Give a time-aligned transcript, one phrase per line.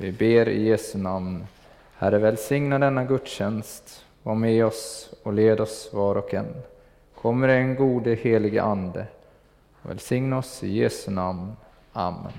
[0.00, 1.46] Vi ber i Jesu namn.
[1.96, 4.04] Herre, välsigna denna gudstjänst.
[4.22, 6.54] Var med oss och led oss var och en.
[7.14, 9.06] Kommer en gode helige Ande.
[9.82, 11.52] Välsigna oss i Jesu namn.
[11.92, 12.32] Amen.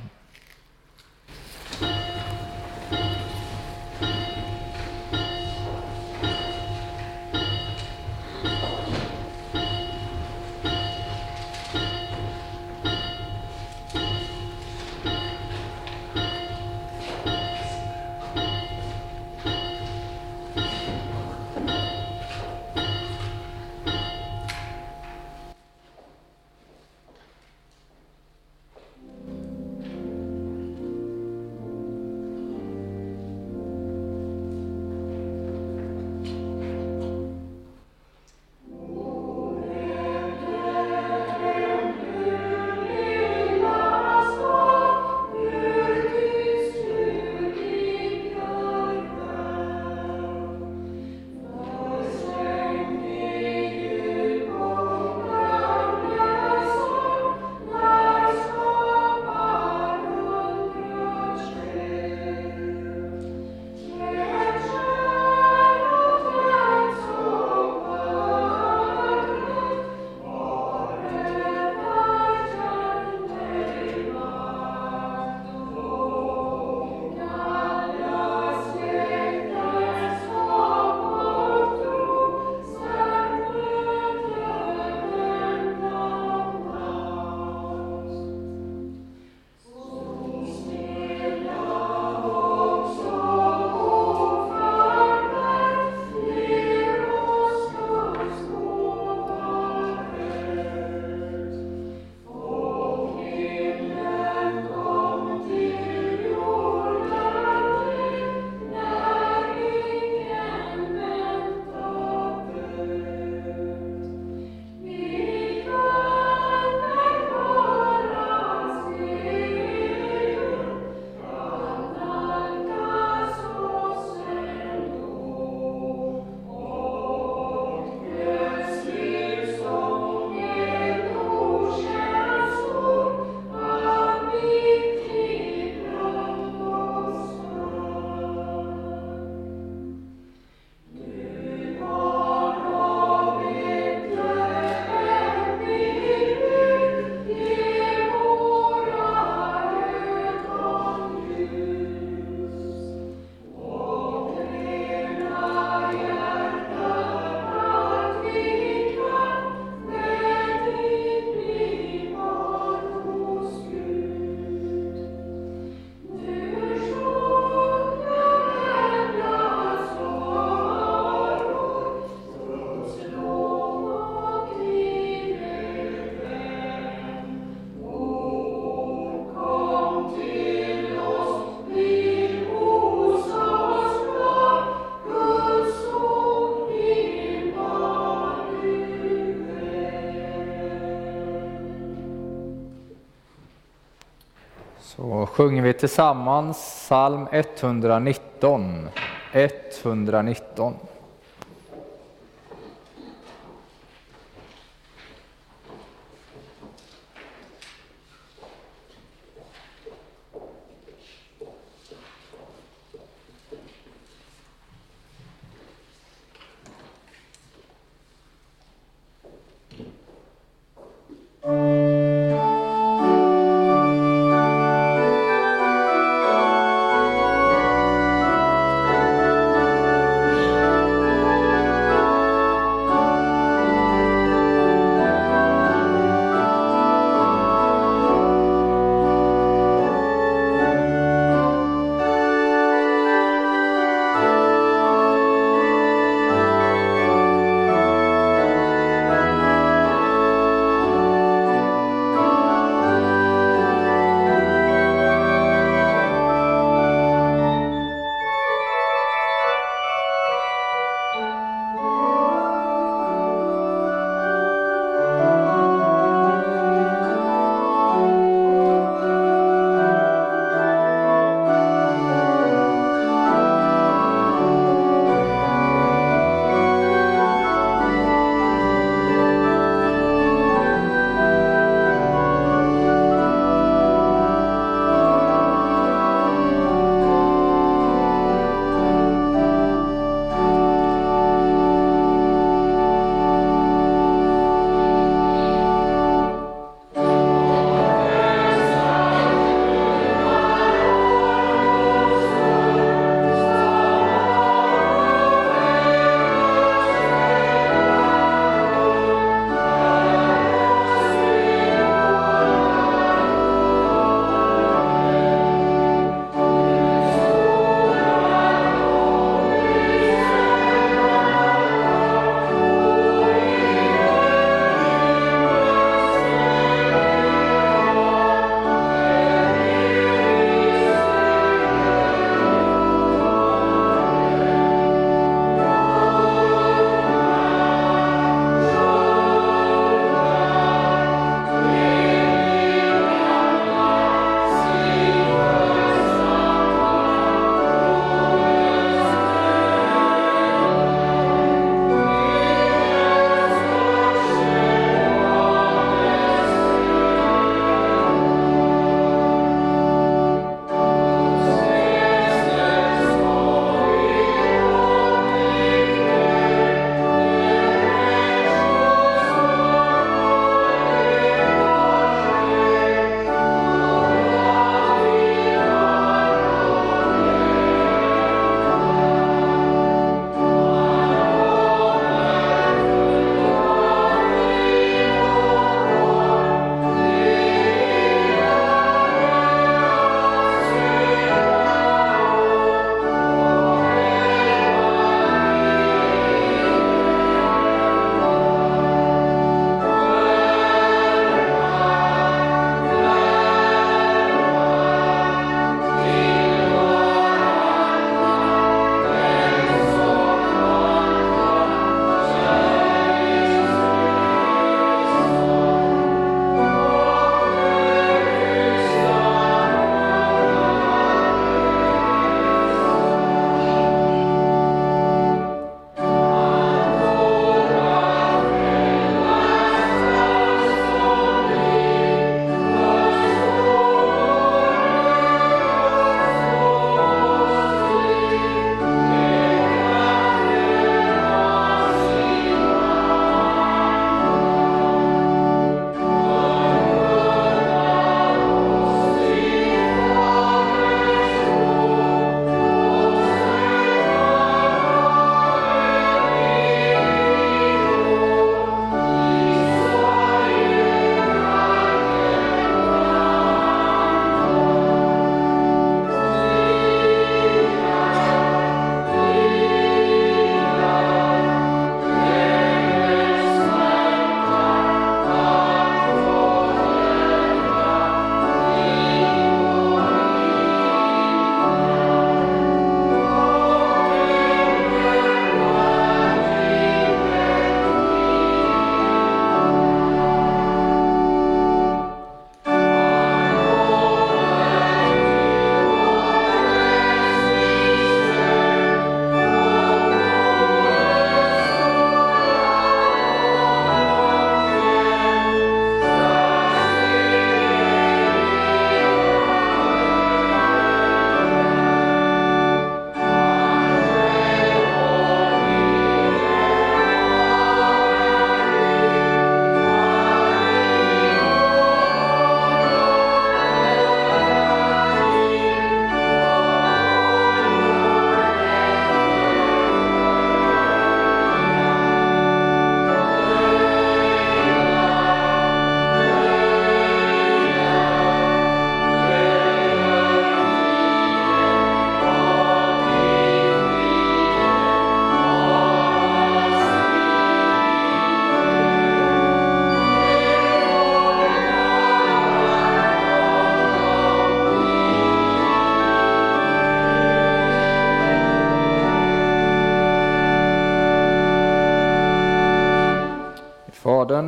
[195.42, 198.90] Sjunger vi tillsammans psalm 119.
[199.34, 200.74] 119.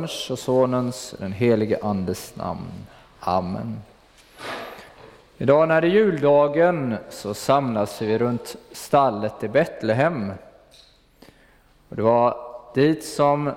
[0.04, 2.70] Faderns och Sonens och den helige Andes namn.
[3.20, 3.82] Amen.
[5.38, 10.32] Idag när det är juldagen så samlas vi runt stallet i Betlehem.
[11.88, 12.36] Och det var
[12.74, 13.52] dit som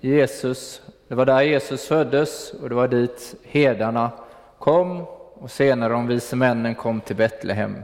[0.00, 4.10] Jesus, det var där Jesus föddes och det var dit hedarna
[4.58, 7.82] kom och senare de vise männen kom till Betlehem.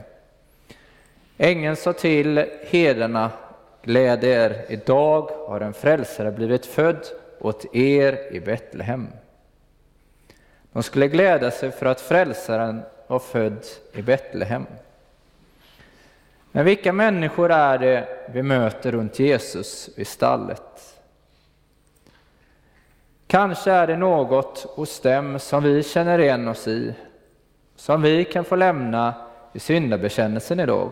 [1.37, 3.31] Ängeln sa till hedarna,
[3.81, 7.07] gläd er, idag har en frälsare blivit född
[7.39, 9.07] åt er i Betlehem.
[10.71, 14.65] De skulle glädja sig för att frälsaren var född i Betlehem.
[16.51, 20.97] Men vilka människor är det vi möter runt Jesus vid stallet?
[23.27, 26.93] Kanske är det något hos dem som vi känner igen oss i,
[27.75, 29.13] som vi kan få lämna
[29.53, 30.91] i syndabekännelsen idag.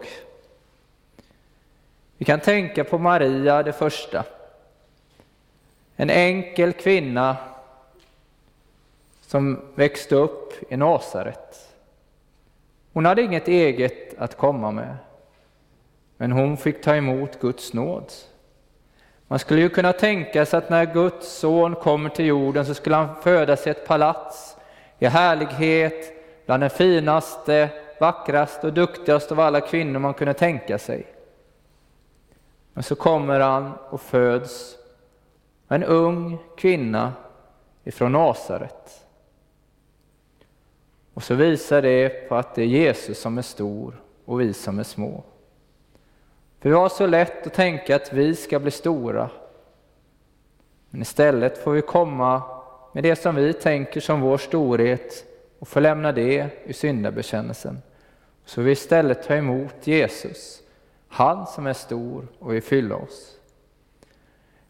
[2.17, 4.23] Vi kan tänka på Maria det första.
[5.95, 7.37] En enkel kvinna
[9.21, 11.75] som växte upp i Nasaret.
[12.93, 14.97] Hon hade inget eget att komma med,
[16.17, 18.11] men hon fick ta emot Guds nåd.
[19.27, 22.95] Man skulle ju kunna tänka sig att när Guds son kommer till jorden så skulle
[22.95, 24.57] han födas i ett palats
[24.99, 26.13] i härlighet,
[26.45, 31.05] bland den finaste, vackraste och duktigaste av alla kvinnor man kunde tänka sig.
[32.73, 34.77] Men så kommer han och föds
[35.67, 37.13] en ung kvinna
[37.83, 39.05] ifrån Nasaret.
[41.13, 44.79] Och så visar det på att det är Jesus som är stor och vi som
[44.79, 45.23] är små.
[46.59, 49.29] För vi har så lätt att tänka att vi ska bli stora.
[50.89, 52.41] Men istället får vi komma
[52.93, 55.25] med det som vi tänker som vår storhet
[55.59, 57.81] och få lämna det i syndabekännelsen.
[58.45, 60.61] Så vi istället tar emot Jesus,
[61.07, 63.34] han som är stor och vill fylla oss.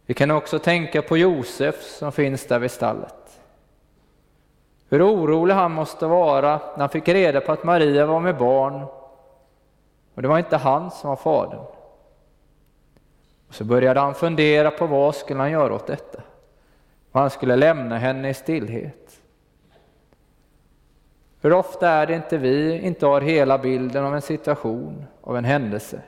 [0.05, 3.41] Vi kan också tänka på Josef som finns där vid stallet.
[4.89, 8.85] Hur orolig han måste vara när han fick reda på att Maria var med barn
[10.13, 11.65] och det var inte han som var fadern.
[13.47, 16.21] Och så började han fundera på vad skulle han göra åt detta.
[17.11, 19.21] Och han skulle lämna henne i stillhet.
[21.41, 25.45] Hur ofta är det inte vi inte har hela bilden av en situation, av en
[25.45, 26.01] händelse?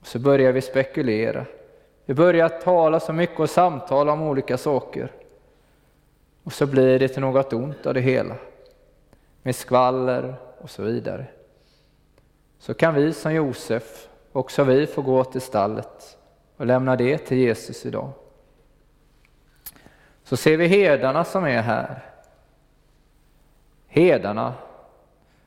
[0.00, 1.44] Och så börjar vi spekulera.
[2.10, 5.12] Vi börjar tala så mycket och samtala om olika saker.
[6.44, 8.34] Och så blir det till något ont av det hela,
[9.42, 11.26] med skvaller och så vidare.
[12.58, 16.18] Så kan vi som Josef, också vi få gå till stallet
[16.56, 18.10] och lämna det till Jesus idag.
[20.24, 22.04] Så ser vi herdarna som är här.
[23.86, 24.54] Herdarna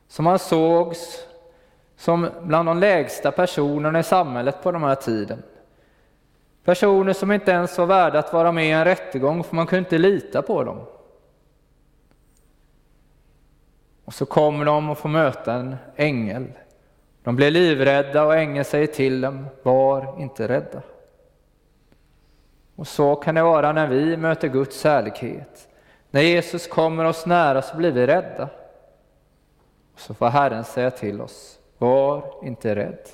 [0.08, 1.28] som man sågs
[1.98, 5.44] som bland de lägsta personerna i samhället på den här tiden.
[6.64, 9.80] Personer som inte ens var värda att vara med i en rättegång för man kunde
[9.80, 10.80] inte lita på dem.
[14.06, 16.48] Och så kommer de och får möta en ängel.
[17.24, 20.82] De blir livrädda och ängeln säger till dem, var inte rädda.
[22.76, 25.68] Och så kan det vara när vi möter Guds härlighet.
[26.12, 28.50] När Jesus kommer oss nära så blir vi rädda.
[29.94, 33.10] Och så får Herren säga till oss, var inte rädd.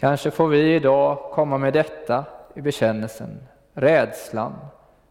[0.00, 2.24] Kanske får vi idag komma med detta
[2.54, 3.38] i bekännelsen,
[3.72, 4.54] rädslan,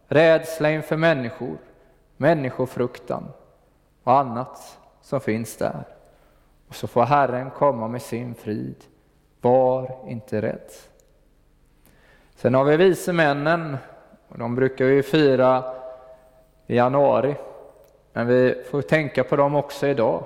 [0.06, 1.56] rädsla inför människor,
[2.16, 3.24] människofruktan
[4.02, 5.84] och annat som finns där.
[6.68, 8.84] Och så får Herren komma med sin frid.
[9.40, 10.70] Var inte rädd.
[12.36, 13.76] Sen har vi vise männen,
[14.28, 15.64] och de brukar vi fira
[16.66, 17.36] i januari.
[18.12, 20.24] Men vi får tänka på dem också idag.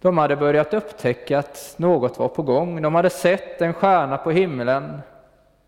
[0.00, 2.82] De hade börjat upptäcka att något var på gång.
[2.82, 5.00] De hade sett en stjärna på himlen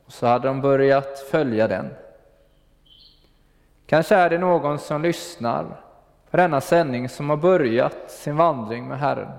[0.06, 1.90] och så hade de börjat följa den.
[3.86, 5.64] Kanske är det någon som lyssnar
[6.30, 9.32] på denna sändning som har börjat sin vandring med Herren.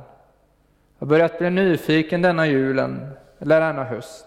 [1.00, 3.10] Har börjat bli nyfiken denna julen
[3.40, 4.26] eller denna höst.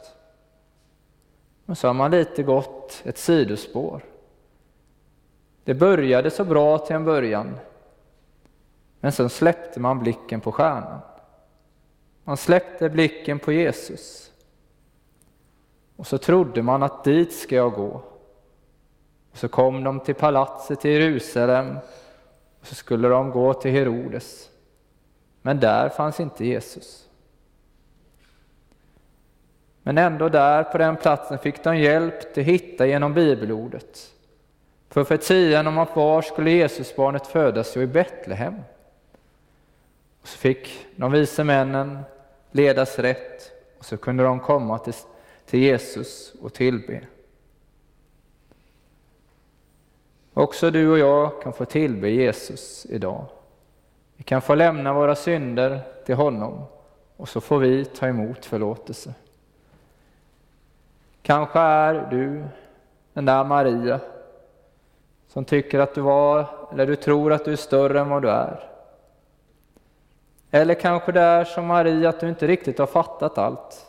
[1.65, 4.01] Men så har man lite gått ett sidospår.
[5.65, 7.59] Det började så bra till en början,
[9.07, 11.01] men sen släppte man blicken på stjärnan.
[12.25, 14.33] Man släppte blicken på Jesus.
[15.97, 18.03] Och så trodde man att dit ska jag gå.
[19.31, 21.77] Och så kom de till palatset i Jerusalem
[22.61, 24.51] och så skulle de gå till Herodes.
[25.43, 27.09] Men där fanns inte Jesus.
[29.83, 34.13] Men ändå där på den platsen fick de hjälp till att hitta genom bibelordet.
[34.89, 37.73] För profetian om att var skulle Jesusbarnet födas?
[37.77, 38.55] Jo, i Betlehem.
[40.27, 41.99] Och så fick de vise männen
[42.51, 44.95] ledas rätt och så kunde de komma till,
[45.47, 47.01] till Jesus och tillbe.
[50.35, 53.25] Också du och jag kan få tillbe Jesus idag.
[54.17, 56.65] Vi kan få lämna våra synder till honom
[57.17, 59.15] och så får vi ta emot förlåtelse.
[61.23, 62.45] Kanske är du
[63.13, 64.01] den där Maria
[65.29, 68.31] som tycker att du var, eller du tror att du är större än vad du
[68.31, 68.76] är.
[70.57, 73.87] Eller kanske det är som Maria, att du inte riktigt har fattat allt,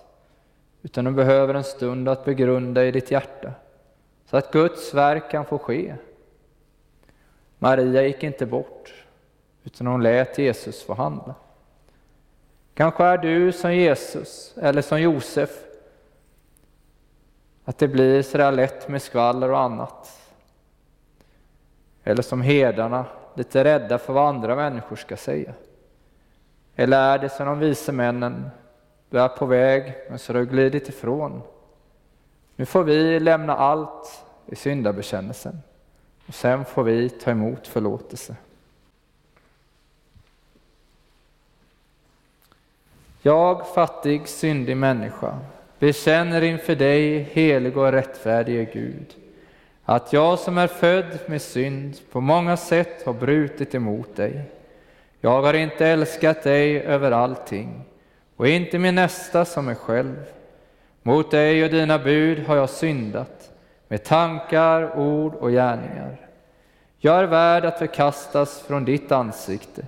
[0.81, 3.51] utan du behöver en stund att begrunda i ditt hjärta,
[4.25, 5.95] så att Guds verk kan få ske.
[7.59, 8.93] Maria gick inte bort,
[9.63, 11.35] utan hon lät Jesus få handla.
[12.73, 15.49] Kanske är du som Jesus, eller som Josef,
[17.65, 20.21] att det blir så där lätt med skvaller och annat.
[22.03, 25.53] Eller som herdarna, lite rädda för vad andra människor ska säga.
[26.79, 28.49] Eller är det som de vise männen,
[29.09, 31.41] du är på väg men så har du glidit ifrån.
[32.55, 35.59] Nu får vi lämna allt i syndabekännelsen
[36.27, 38.35] och sen får vi ta emot förlåtelse.
[43.21, 45.39] Jag, fattig, syndig människa,
[45.79, 49.15] bekänner inför dig, helig och rättfärdige Gud,
[49.85, 54.56] att jag som är född med synd på många sätt har brutit emot dig.
[55.27, 57.81] Jag har inte älskat dig över allting
[58.35, 60.15] och inte min nästa som mig själv.
[61.03, 63.51] Mot dig och dina bud har jag syndat
[63.87, 66.29] med tankar, ord och gärningar.
[66.99, 69.85] Jag är värd att förkastas från ditt ansikte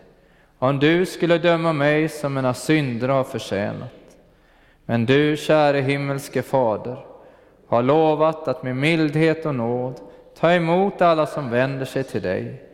[0.58, 4.18] om du skulle döma mig som mina synder har förtjänat.
[4.86, 7.06] Men du, käre himmelske Fader,
[7.68, 10.00] har lovat att med mildhet och nåd
[10.40, 12.69] ta emot alla som vänder sig till dig.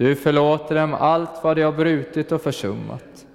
[0.00, 3.26] Du förlåter dem allt vad de har brutit och försummat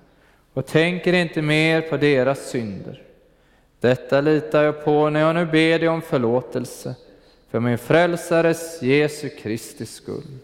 [0.54, 3.02] och tänker inte mer på deras synder.
[3.80, 6.96] Detta litar jag på när jag nu ber dig om förlåtelse
[7.50, 10.38] för min frälsares Jesu Kristi skull.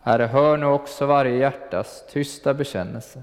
[0.00, 3.22] Herre, hör nu också varje hjärtas tysta bekännelse.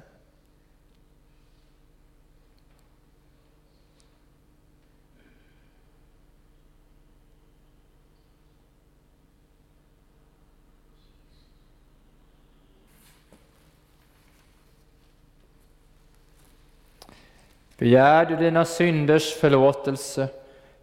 [17.78, 20.28] Begär du dina synders förlåtelse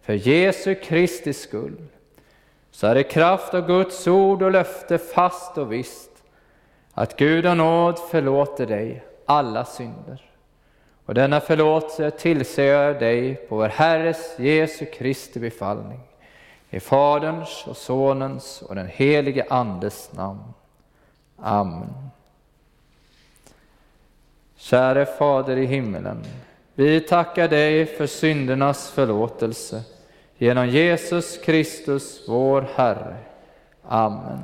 [0.01, 1.77] för Jesu Kristi skull,
[2.71, 6.09] så är det kraft av Guds ord och löfte fast och visst,
[6.93, 10.21] att Gud av nåd förlåter dig alla synder.
[11.05, 15.99] Och denna förlåtelse tillser jag dig på vår Herres Jesu Kristi befallning,
[16.69, 20.53] i Faderns och Sonens och den helige Andes namn.
[21.37, 22.09] Amen.
[24.55, 26.23] Käre Fader i himmelen,
[26.75, 29.81] vi tackar dig för syndernas förlåtelse
[30.37, 33.15] genom Jesus Kristus, vår Herre.
[33.87, 34.39] Amen.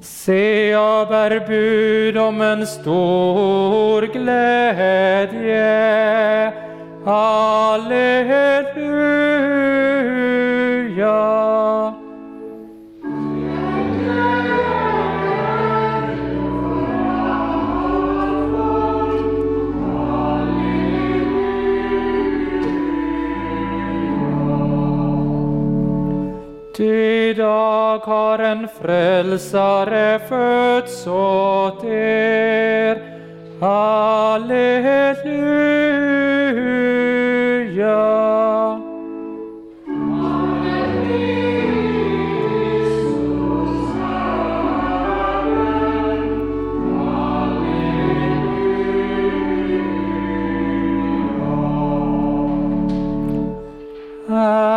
[0.00, 5.66] Se, jag bär bud om en stor glädje.
[7.04, 8.16] Halleluja.
[28.06, 32.98] Har en frälsare fötts åt er.
[33.60, 34.46] Halleluja.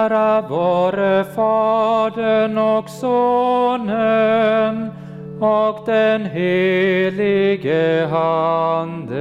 [0.10, 3.90] Ära vare Fadern och Sonen
[5.40, 9.20] och den helige Ande.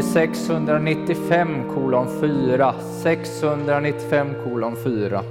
[0.00, 2.74] Är 695 kolon 4.
[3.02, 5.22] 695 kolon 4.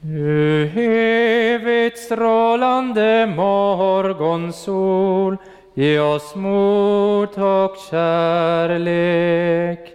[0.00, 5.36] Du evigt strålande morgonsol,
[5.74, 9.91] ge oss mod och kärlek.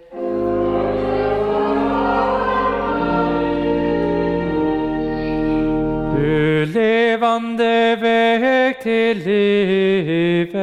[6.74, 10.58] Levande väg till livet,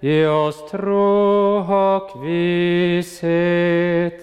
[0.00, 4.20] ge oss tro och visshet.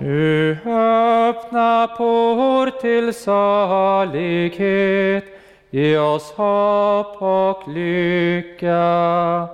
[0.00, 4.54] Du öppna port till salighet,
[5.70, 9.48] ge oss hopp och lycka.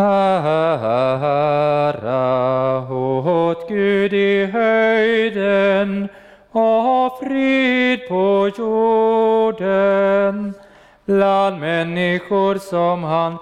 [0.00, 1.20] Ära
[2.90, 6.08] åt Gud i höjden
[6.50, 10.54] och frid på jorden
[11.04, 13.38] bland människor som han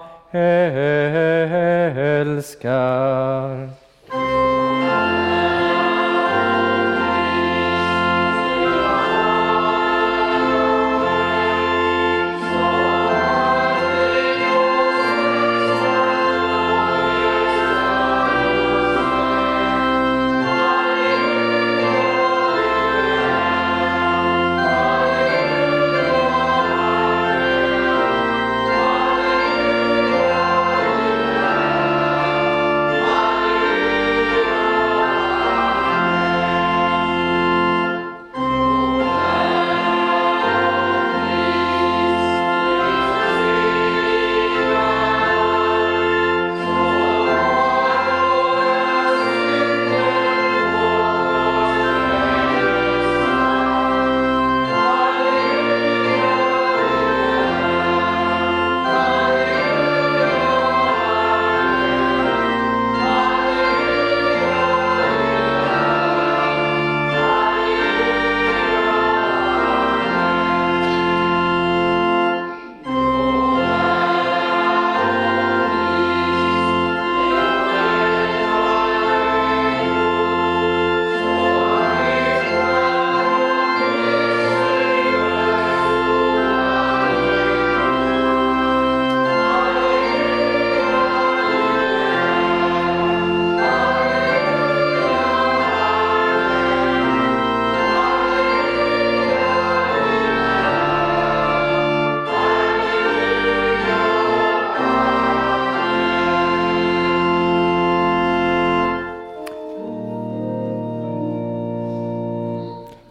[1.97, 3.69] älskar.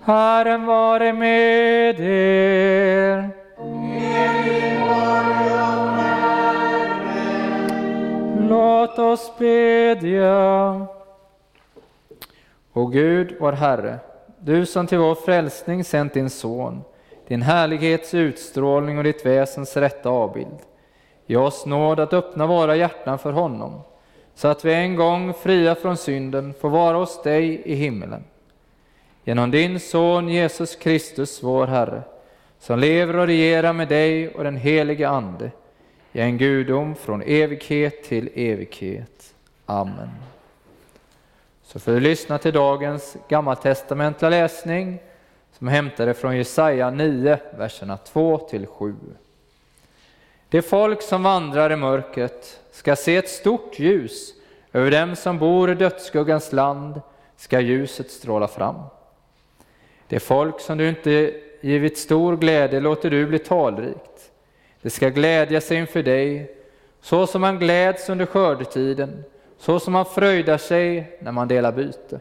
[0.09, 3.31] Herren vare med er.
[8.49, 10.87] Låt oss bedja.
[12.73, 13.99] O Gud, vår Herre,
[14.39, 16.81] du som till vår frälsning sänt din Son,
[17.27, 20.59] din härlighets utstrålning och ditt väsens rätta avbild.
[21.27, 23.81] Ge oss nåd att öppna våra hjärtan för honom,
[24.35, 28.25] så att vi en gång, fria från synden, får vara hos dig i himmelen.
[29.29, 32.03] Genom din Son Jesus Kristus, vår Herre,
[32.59, 35.51] som lever och regerar med dig och den helige Ande,
[36.13, 39.35] i en gudom från evighet till evighet.
[39.67, 40.11] Amen.
[41.63, 44.99] Så får du lyssna till dagens gammaltestamentliga läsning
[45.53, 48.95] som är hämtade från Jesaja 9, verserna 2 till 7.
[50.49, 54.35] Det folk som vandrar i mörkret ska se ett stort ljus,
[54.73, 57.01] över dem som bor i dödsskuggans land
[57.37, 58.77] ska ljuset stråla fram.
[60.09, 64.31] Det folk som du inte givit stor glädje låter du bli talrikt.
[64.83, 66.55] Det ska glädja sig inför dig,
[67.01, 69.25] så som man gläds under skördetiden,
[69.59, 72.21] så som man fröjdar sig när man delar byte.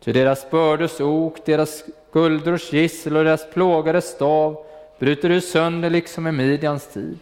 [0.00, 4.64] Ty deras bördors ok, deras guldrors gissel och deras plågade stav
[4.98, 7.18] bryter du sönder liksom i Midjans tid.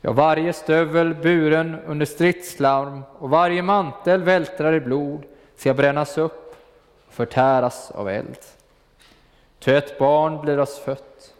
[0.00, 5.22] Ja, varje stövel buren under stridslarm och varje mantel vältrar i blod
[5.56, 6.45] ska brännas upp
[7.16, 8.38] förtäras av eld.
[9.58, 11.34] Ty ett barn blir oss fött,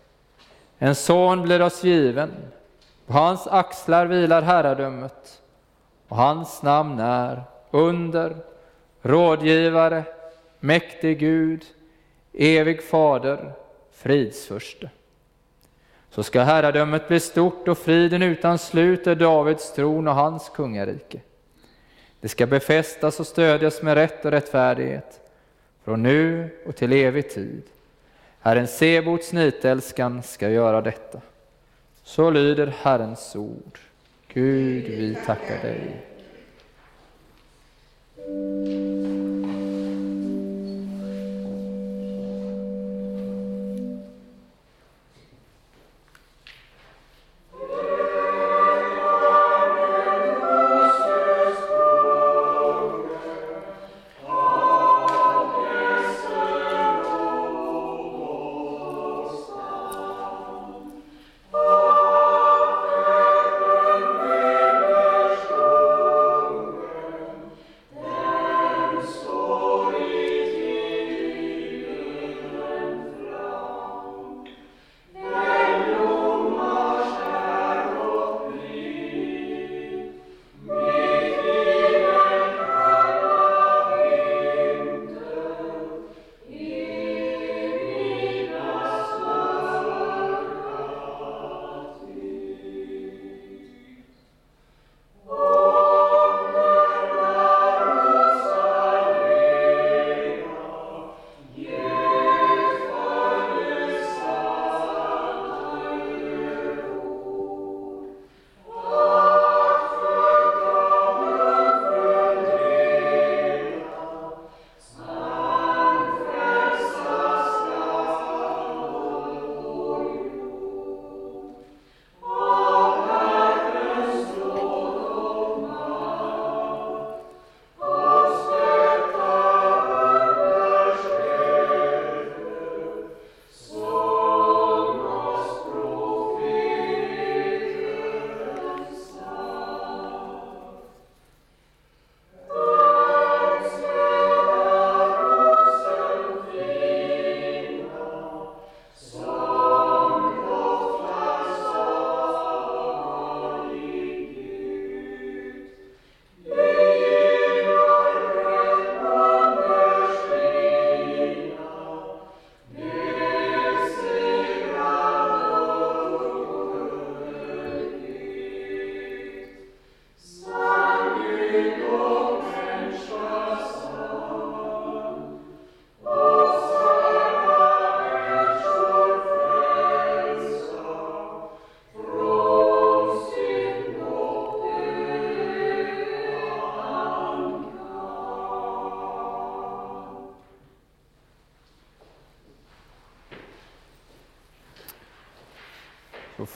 [0.78, 2.30] en son blir oss given,
[3.06, 5.42] på hans axlar vilar herradömet,
[6.08, 8.36] och hans namn är under,
[9.02, 10.04] rådgivare,
[10.60, 11.64] mäktig Gud,
[12.32, 13.52] evig fader,
[13.92, 14.90] fridsförste.
[16.10, 21.20] Så ska herradömet bli stort och friden utan slut är Davids tron och hans kungarike.
[22.20, 25.22] Det ska befästas och stödjas med rätt och rättfärdighet
[25.86, 27.62] från nu och till evig tid.
[28.40, 31.20] Herren Sebots nitälskan ska göra detta.
[32.02, 33.78] Så lyder Herrens ord.
[34.32, 36.06] Gud, vi tackar dig.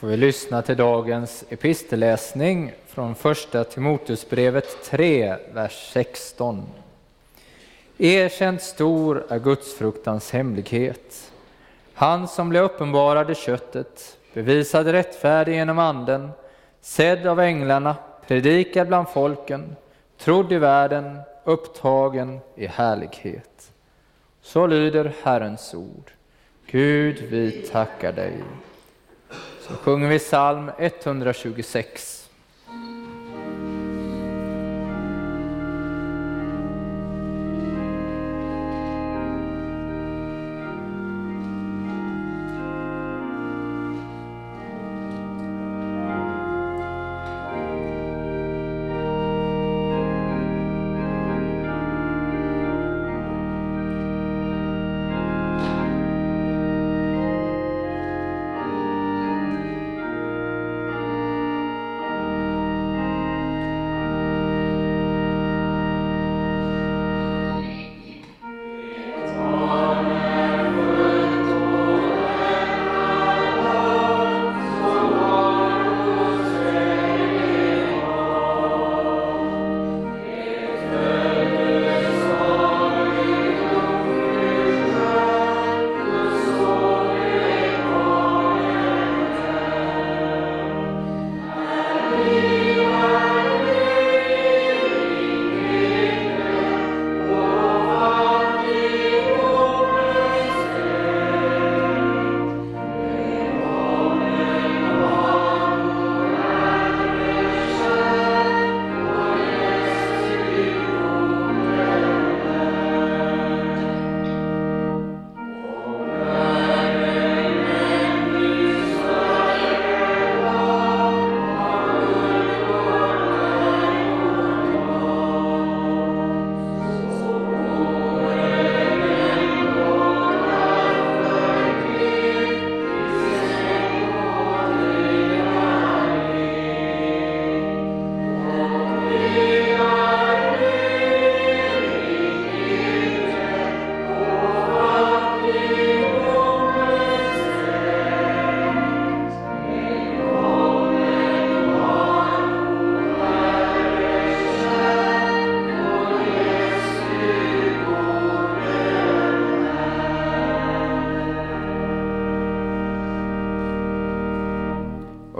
[0.01, 6.63] Får vi lyssna till dagens epistelläsning från första Timoteusbrevet 3, vers 16.
[7.97, 11.31] Erkänt stor är gudsfruktans hemlighet.
[11.93, 16.29] Han som blev uppenbarad i köttet, bevisad rättfärdig genom anden,
[16.81, 17.95] sedd av änglarna,
[18.27, 19.75] predikad bland folken,
[20.17, 23.71] trodd i världen, upptagen i härlighet.
[24.41, 26.11] Så lyder Herrens ord.
[26.65, 28.33] Gud, vi tackar dig.
[29.83, 32.20] Sjunger vi psalm 126.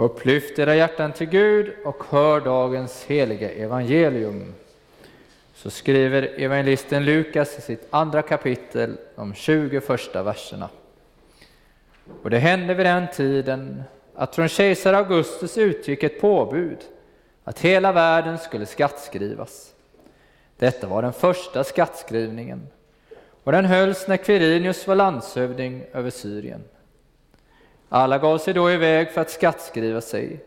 [0.02, 4.54] Upplyft era hjärtan till Gud och hör dagens heliga evangelium.
[5.54, 10.68] Så skriver evangelisten Lukas i sitt andra kapitel, de 20 första verserna.
[12.22, 13.82] Och det hände vid den tiden
[14.14, 16.78] att från kejsar Augustus utgick ett påbud
[17.44, 19.74] att hela världen skulle skattskrivas.
[20.58, 22.66] Detta var den första skattskrivningen
[23.44, 26.62] och den hölls när Quirinius var landshövding över Syrien.
[27.94, 30.40] Alla gav sig då iväg för att skattskriva sig,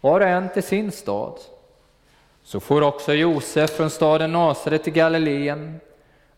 [0.00, 1.38] var och en till sin stad.
[2.42, 5.80] Så for också Josef från staden Nasaret till Galileen,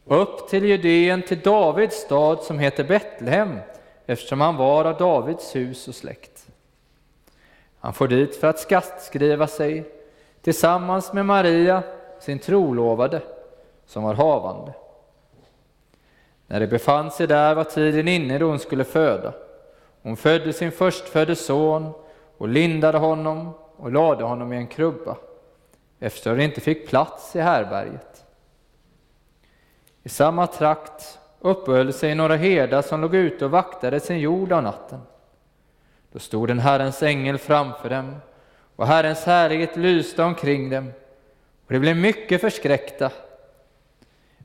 [0.04, 3.58] upp till Judeen till Davids stad som heter Betlehem,
[4.06, 6.46] eftersom han var av Davids hus och släkt.
[7.80, 9.84] Han for dit för att skattskriva sig
[10.42, 11.82] tillsammans med Maria,
[12.20, 13.20] sin trolovade,
[13.86, 14.72] som var havande.
[16.46, 19.32] När de befann sig där var tiden inne då hon skulle föda.
[20.04, 21.92] Hon födde sin förstfödde son
[22.38, 25.16] och lindade honom och lade honom i en krubba,
[25.98, 28.24] eftersom det inte fick plats i härberget.
[30.02, 34.62] I samma trakt uppehöll sig några herdar som låg ute och vaktade sin jord av
[34.62, 35.00] natten.
[36.12, 38.16] Då stod en Herrens ängel framför dem,
[38.76, 40.92] och Herrens härlighet lyste omkring dem,
[41.66, 43.10] och de blev mycket förskräckta.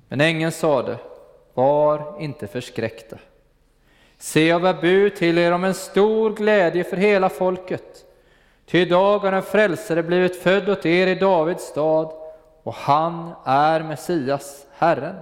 [0.07, 0.97] Men ängeln sade,
[1.53, 3.17] var inte förskräckta.
[4.21, 8.05] Se, jag bär bud till er om en stor glädje för hela folket.
[8.65, 12.11] Ty idag har en frälsare blivit född åt er i Davids stad,
[12.63, 15.15] och han är Messias, Herren.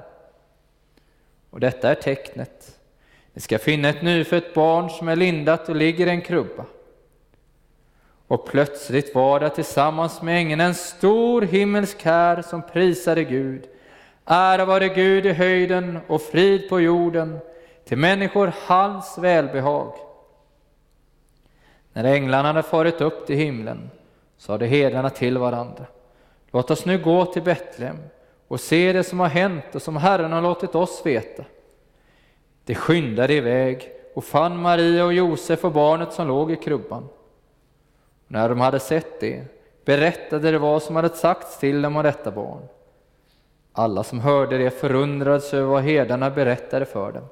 [1.50, 2.80] Och detta är tecknet.
[3.34, 6.66] Ni ska finna ett nyfött barn som är lindat och ligger i en krubba.
[8.28, 13.68] Och plötsligt var det tillsammans med ängeln en stor himmelsk här som prisade Gud.
[14.26, 17.40] Ära vare Gud i höjden och frid på jorden
[17.88, 19.94] till människor hans välbehag.
[21.94, 23.90] När änglarna hade farit upp till himlen
[24.38, 25.86] sade herdarna till varandra.
[26.52, 27.98] Låt oss nu gå till Betlehem
[28.48, 31.44] och se det som har hänt och som Herren har låtit oss veta.
[32.66, 37.10] De skyndade iväg och fann Maria och Josef och barnet som låg i krubban.
[38.28, 39.44] När de hade sett det
[39.86, 42.68] berättade de vad som hade sagts till dem om detta barn.
[43.74, 47.24] Alla som hörde det förundrades över vad herdarna berättade för dem.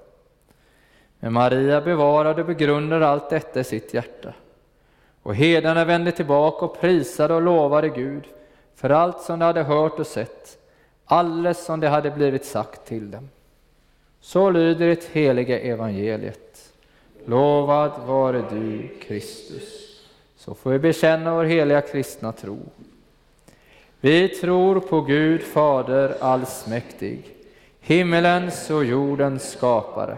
[1.26, 4.34] Men Maria bevarade och begrundade allt detta i sitt hjärta.
[5.24, 8.24] Och herdarna vände tillbaka och prisade och lovade Gud
[8.76, 10.58] för allt som de hade hört och sett,
[11.06, 13.30] alldeles som det hade blivit sagt till dem.
[14.22, 16.74] Så lyder det heliga evangeliet.
[17.26, 20.00] Lovad vare du, Kristus.
[20.38, 22.60] Så får vi bekänna vår heliga kristna tro.
[24.00, 27.22] Vi tror på Gud Fader allsmäktig,
[27.80, 30.18] himmelens och jordens skapare.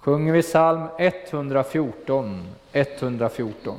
[0.00, 3.78] Sjunger vi psalm 114, 114.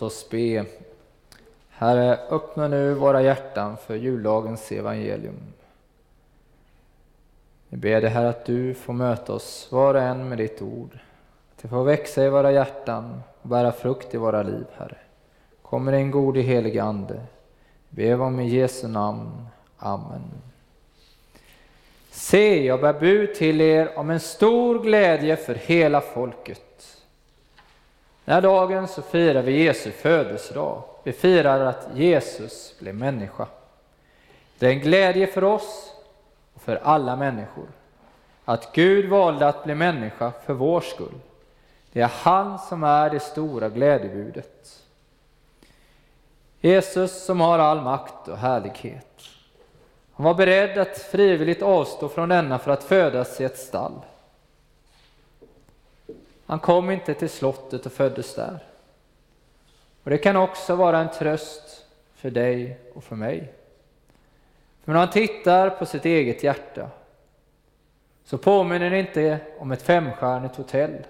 [0.00, 0.64] Låt oss be.
[1.68, 5.38] Herre, öppna nu våra hjärtan för jullagens evangelium.
[7.68, 10.98] Vi ber dig Herre att du får möta oss var och en med ditt ord.
[11.52, 14.96] Att det får växa i våra hjärtan och bära frukt i våra liv, Herre.
[15.62, 17.20] Kommer en god i helig Ande.
[17.88, 19.46] Ber om i Jesu namn.
[19.78, 20.30] Amen.
[22.10, 26.99] Se, jag bär bud till er om en stor glädje för hela folket.
[28.30, 30.82] Den här dagen så firar vi Jesu födelsedag.
[31.02, 33.46] Vi firar att Jesus blev människa.
[34.58, 35.92] Det är en glädje för oss
[36.54, 37.66] och för alla människor.
[38.44, 41.20] Att Gud valde att bli människa för vår skull.
[41.92, 44.82] Det är han som är det stora glädjebudet.
[46.60, 49.20] Jesus som har all makt och härlighet.
[50.12, 54.00] Han var beredd att frivilligt avstå från denna för att födas i ett stall.
[56.50, 58.58] Han kom inte till slottet och föddes där.
[60.02, 63.52] Och Det kan också vara en tröst för dig och för mig.
[64.84, 66.90] För när han tittar på sitt eget hjärta
[68.24, 71.06] så påminner det inte om ett femstjärnigt hotell,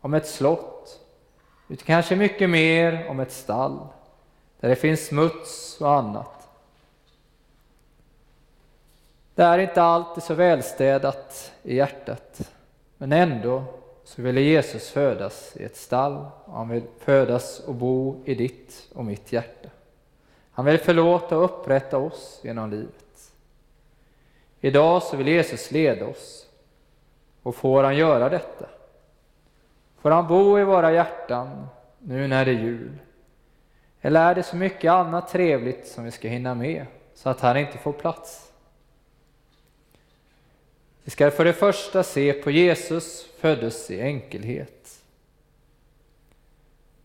[0.00, 1.00] om ett slott,
[1.68, 3.86] utan kanske mycket mer om ett stall
[4.60, 6.48] där det finns smuts och annat.
[9.34, 12.50] Det är inte alltid så välstädat i hjärtat,
[12.98, 13.64] men ändå
[14.04, 18.88] så ville Jesus födas i ett stall och han vill födas och bo i ditt
[18.94, 19.68] och mitt hjärta.
[20.52, 23.32] Han vill förlåta och upprätta oss genom livet.
[24.60, 26.46] Idag så vill Jesus leda oss
[27.42, 28.66] och får han göra detta?
[29.98, 31.66] Får han bo i våra hjärtan
[31.98, 32.98] nu när det är jul?
[34.00, 37.56] Eller är det så mycket annat trevligt som vi ska hinna med så att han
[37.56, 38.52] inte får plats?
[41.04, 45.02] Vi ska för det första se på Jesus föddes i enkelhet.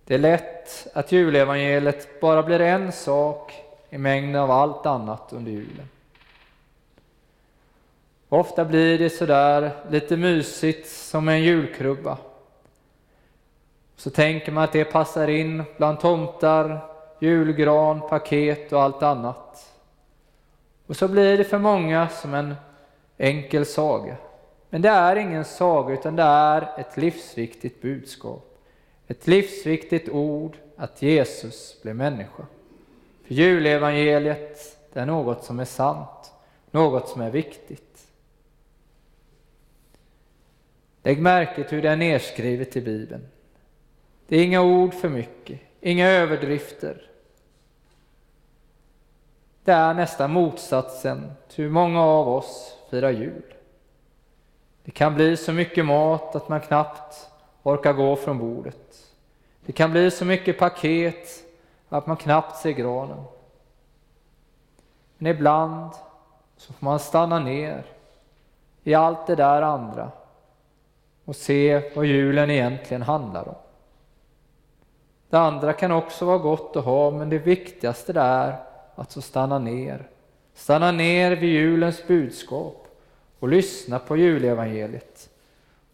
[0.06, 3.54] Det är lätt att julevangeliet bara blir en sak
[3.90, 5.90] i mängden av allt annat under julen.
[8.30, 12.18] Ofta blir det sådär lite mysigt som en julkrubba.
[13.96, 16.80] Så tänker man att det passar in bland tomtar,
[17.20, 19.74] julgran, paket och allt annat.
[20.88, 22.56] Och så blir det för många som en
[23.20, 24.18] enkel saga.
[24.70, 28.58] Men det är ingen saga utan det är ett livsviktigt budskap.
[29.08, 32.46] Ett livsviktigt ord att Jesus blev människa.
[33.28, 36.34] För julevangeliet det är något som är sant,
[36.72, 38.08] något som är viktigt.
[41.04, 43.28] Lägg märke till hur det är nedskrivet i Bibeln.
[44.28, 47.10] Det är inga ord för mycket, inga överdrifter.
[49.64, 53.54] Det är nästan motsatsen till hur många av oss fira jul.
[54.84, 57.30] Det kan bli så mycket mat att man knappt
[57.64, 59.14] orkar gå från bordet.
[59.66, 61.44] Det kan bli så mycket paket
[61.90, 63.24] att man knappt ser granen.
[65.18, 65.92] Men ibland
[66.58, 67.84] så får man stanna ner
[68.84, 70.12] i allt det där andra
[71.26, 73.56] och se vad julen egentligen handlar om.
[75.30, 78.56] Det andra kan också vara gott att ha, men det viktigaste är
[78.96, 80.10] att så stanna ner.
[80.60, 82.88] Stanna ner vid julens budskap
[83.40, 85.30] och lyssna på julevangeliet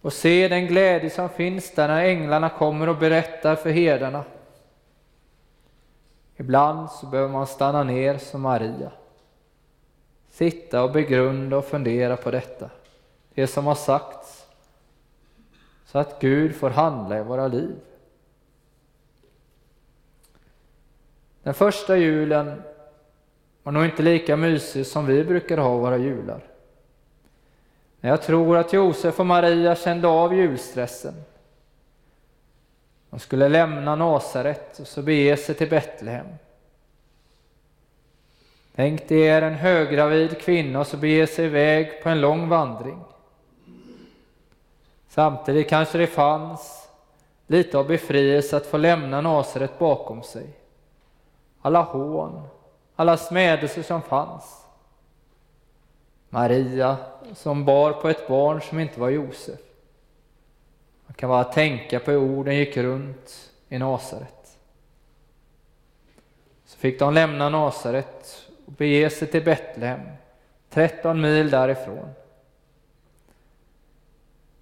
[0.01, 4.23] och se den glädje som finns där när änglarna kommer och berättar för herdarna.
[6.35, 8.91] Ibland så behöver man stanna ner som Maria.
[10.29, 12.69] Sitta och begrunda och fundera på detta,
[13.33, 14.45] det som har sagts,
[15.85, 17.75] så att Gud får handla i våra liv.
[21.43, 22.61] Den första julen
[23.65, 26.41] var nog inte lika mysig som vi brukar ha våra jular.
[27.99, 31.13] Men jag tror att Josef och Maria kände av julstressen.
[33.09, 36.27] De skulle lämna Nasaret och så bege sig till Betlehem.
[38.75, 42.99] Tänk er en höggravid kvinna och så bege sig iväg på en lång vandring.
[45.07, 46.89] Samtidigt kanske det fanns
[47.47, 50.49] lite av befrielse att få lämna Nasaret bakom sig.
[51.61, 52.47] Alla hån,
[52.95, 54.65] alla smädelser som fanns.
[56.29, 56.97] Maria
[57.33, 59.59] som bar på ett barn som inte var Josef.
[61.05, 64.57] Man kan bara tänka på hur orden gick runt i Nasaret.
[66.65, 70.01] Så fick de lämna Nasaret och bege sig till Betlehem,
[70.69, 72.09] 13 mil därifrån.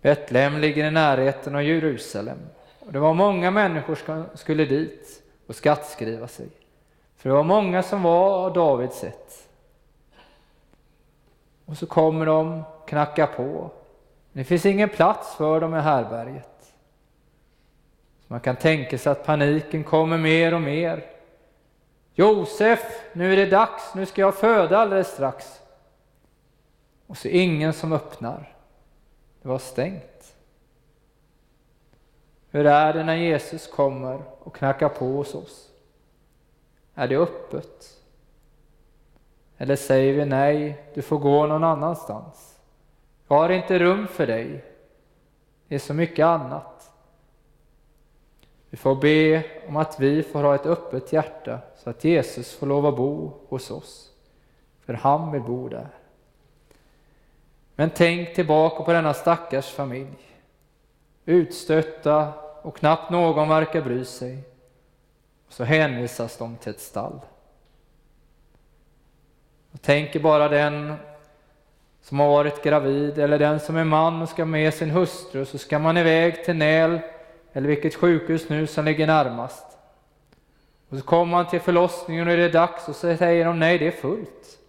[0.02, 2.38] Betlehem ligger i närheten av Jerusalem
[2.80, 6.48] och det var många människor som skulle dit och skattskriva sig.
[7.24, 9.50] För det var många som var av Davids ett.
[11.66, 13.72] Och så kommer de, knackar på.
[14.34, 16.74] Det finns ingen plats för dem i härberget.
[18.28, 21.06] man kan tänka sig att paniken kommer mer och mer.
[22.14, 25.62] Josef, nu är det dags, nu ska jag föda alldeles strax.
[27.08, 28.56] Och så ingen som öppnar.
[29.42, 30.36] Det var stängt.
[32.52, 35.73] Hur är det när Jesus kommer och knackar på hos oss?
[36.96, 38.02] Är det öppet?
[39.58, 42.60] Eller säger vi nej, du får gå någon annanstans.
[43.28, 44.64] Jag har inte rum för dig.
[45.68, 46.92] Det är så mycket annat.
[48.70, 52.68] Vi får be om att vi får ha ett öppet hjärta så att Jesus får
[52.68, 54.12] lov att bo hos oss.
[54.86, 55.88] För han vill bo där.
[57.76, 60.34] Men tänk tillbaka på denna stackars familj.
[61.26, 64.44] Utstötta och knappt någon verkar bry sig.
[65.54, 67.20] Så hänvisas de till ett stall.
[69.72, 70.96] Jag tänker bara den
[72.02, 75.58] som har varit gravid eller den som är man och ska med sin hustru så
[75.58, 77.00] ska man iväg till Näl
[77.54, 79.66] eller vilket sjukhus nu som ligger närmast.
[80.90, 83.78] Och så kommer man till förlossningen och det är dags och så säger de nej,
[83.78, 84.60] det är fullt.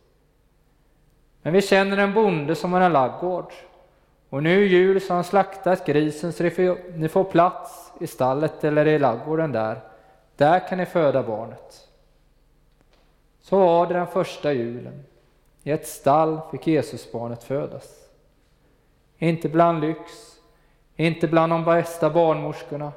[1.43, 3.53] Men vi känner en bonde som har en laggård
[4.28, 6.45] och nu i jul så har han slaktat grisen så
[6.95, 9.94] ni får plats i stallet eller i laggården där.
[10.37, 11.89] Där kan ni föda barnet.
[13.41, 15.05] Så var det den första julen.
[15.62, 18.09] I ett stall fick Jesusbarnet födas.
[19.18, 20.01] Inte bland lyx,
[20.97, 22.93] inte bland de bästa barnmorskorna.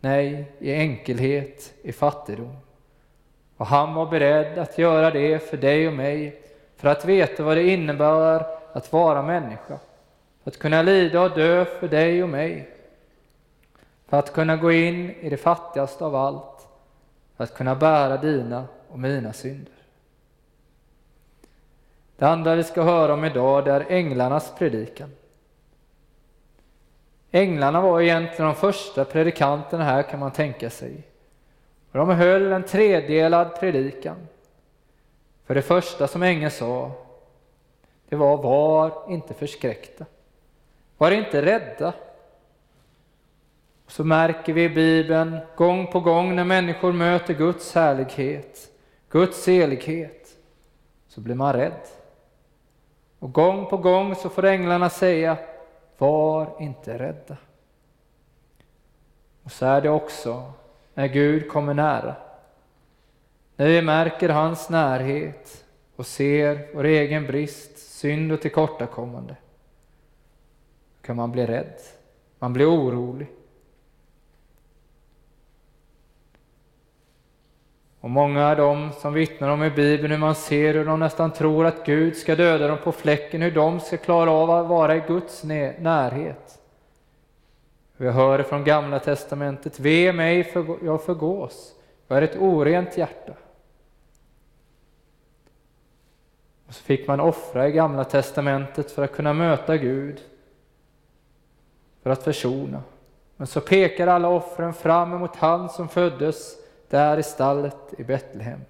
[0.00, 2.56] Nej, i enkelhet, i fattigdom.
[3.56, 6.42] Och han var beredd att göra det för dig och mig,
[6.76, 9.78] för att veta vad det innebär att vara människa.
[10.42, 12.68] För att kunna lida och dö för dig och mig.
[14.08, 16.68] För att kunna gå in i det fattigaste av allt.
[17.36, 19.72] För att kunna bära dina och mina synder.
[22.16, 25.10] Det andra vi ska höra om idag det är änglarnas predikan.
[27.30, 31.02] Änglarna var egentligen de första predikanterna här kan man tänka sig.
[31.92, 34.16] Och de höll en tredelad predikan.
[35.46, 36.92] För det första som ängeln sa,
[38.08, 40.04] det var var inte förskräckta.
[40.98, 41.92] Var inte rädda.
[43.88, 48.70] Och så märker vi i Bibeln gång på gång när människor möter Guds härlighet,
[49.08, 50.28] Guds helighet,
[51.08, 51.80] så blir man rädd.
[53.18, 55.36] Och gång på gång så får änglarna säga
[55.98, 57.36] var inte rädda.
[59.42, 60.52] Och så är det också
[60.94, 62.16] när Gud kommer nära.
[63.56, 65.64] När vi märker hans närhet
[65.96, 69.36] och ser vår egen brist, synd och tillkortakommande.
[71.00, 71.80] Då kan man bli rädd,
[72.38, 73.28] man blir orolig.
[78.00, 81.32] Och många är de som vittnar om i Bibeln hur man ser hur de nästan
[81.32, 84.96] tror att Gud ska döda dem på fläcken, hur de ska klara av att vara
[84.96, 86.58] i Guds närhet.
[87.96, 91.74] Vi hör från Gamla Testamentet, ve mig, för jag förgås,
[92.08, 93.32] jag är ett orent hjärta.
[96.66, 100.20] Och så fick man offra i Gamla Testamentet för att kunna möta Gud,
[102.02, 102.82] för att försona.
[103.36, 106.56] Men så pekar alla offren fram emot han som föddes
[106.90, 108.60] där i stallet i Betlehem.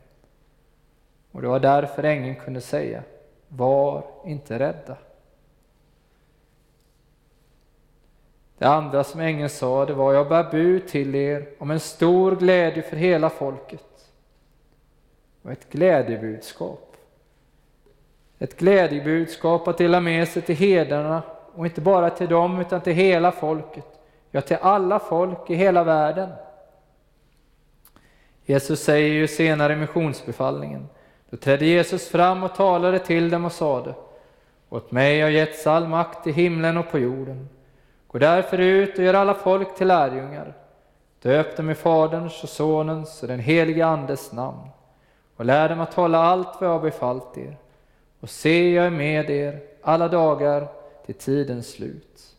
[1.33, 3.03] Och det var därför ängeln kunde säga,
[3.49, 4.97] var inte rädda.
[8.59, 12.37] Det andra som ängeln sa, det var, jag bär bud till er om en stor
[12.37, 14.13] glädje för hela folket.
[15.43, 16.97] Och ett glädjebudskap.
[18.39, 21.23] Ett glädjebudskap att dela med sig till hedarna
[21.55, 23.85] och inte bara till dem utan till hela folket.
[24.31, 26.31] Ja, till alla folk i hela världen.
[28.49, 30.89] Jesus säger ju senare i missionsbefallningen,
[31.31, 33.95] då trädde Jesus fram och talade till dem och sade,
[34.69, 37.49] åt mig har getts all makt i himlen och på jorden.
[38.07, 40.57] Gå därför ut och gör alla folk till lärjungar.
[41.23, 44.69] Döp dem i Faderns och Sonens och den helige Andes namn
[45.37, 47.57] och lär dem att hålla allt vad jag har befallt er.
[48.21, 50.69] Och se, jag är med er alla dagar
[51.07, 52.37] till tidens slut.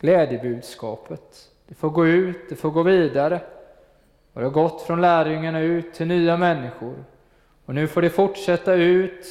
[0.00, 3.40] Glädjebudskapet, det får gå ut, det får gå vidare
[4.38, 7.04] har det har gått från lärjungarna ut till nya människor.
[7.64, 9.26] Och nu får det fortsätta ut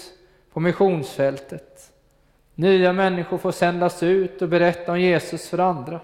[0.54, 1.92] på missionsfältet.
[2.56, 6.00] Nya människor får sändas ut och berätta om Jesus för andra.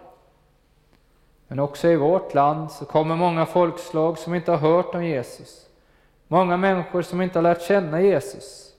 [1.48, 5.66] Men också i vårt land så kommer många folkslag som inte har hört om Jesus.
[6.28, 8.74] Många människor som inte har lärt känna Jesus.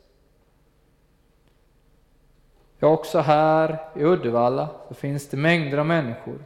[2.78, 6.38] Ja, också här i Uddevalla så finns det mängder av människor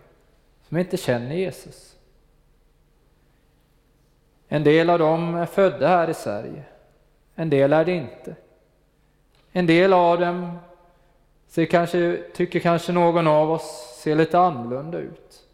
[0.68, 1.97] som inte känner Jesus.
[4.48, 6.62] En del av dem är födda här i Sverige,
[7.34, 8.34] en del är det inte.
[9.52, 10.58] En del av dem
[11.48, 15.44] ser kanske, tycker kanske någon av oss ser lite annorlunda ut.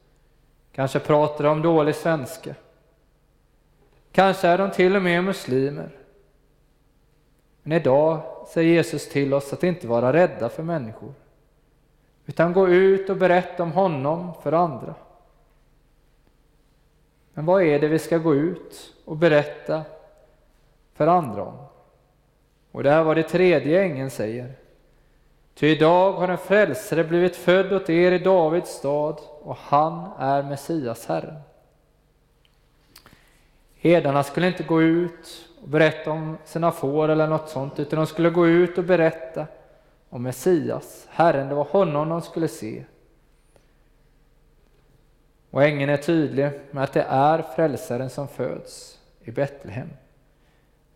[0.73, 2.55] Kanske pratar de dålig svenska.
[4.13, 5.91] Kanske är de till och med muslimer.
[7.63, 11.15] Men idag säger Jesus till oss att inte vara rädda för människor,
[12.27, 14.95] utan gå ut och berätta om honom för andra.
[17.35, 19.83] Men vad är det vi ska gå ut och berätta
[20.95, 21.57] för andra om?
[22.73, 24.53] Och det här var det tredje ängeln säger.
[25.55, 30.43] Ty idag har en frälsare blivit född åt er i Davids stad och han är
[30.43, 31.41] Messias Herren.
[33.81, 38.07] Herdarna skulle inte gå ut och berätta om sina får eller något sånt, utan de
[38.07, 39.47] skulle gå ut och berätta
[40.11, 42.85] om Messias, Herren, det var honom de skulle se.
[45.55, 49.89] Och ängeln är tydlig med att det är frälsaren som föds i Betlehem.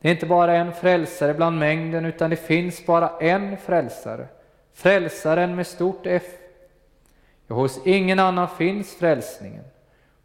[0.00, 4.26] Det är inte bara en frälsare bland mängden, utan det finns bara en frälsare.
[4.72, 6.22] Frälsaren med stort F.
[7.46, 9.64] Ja, hos ingen annan finns frälsningen.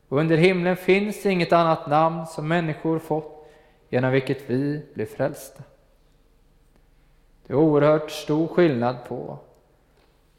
[0.09, 3.49] Och under himlen finns inget annat namn som människor fått
[3.89, 5.63] genom vilket vi blir frälsta.
[7.47, 9.38] Det är oerhört stor skillnad på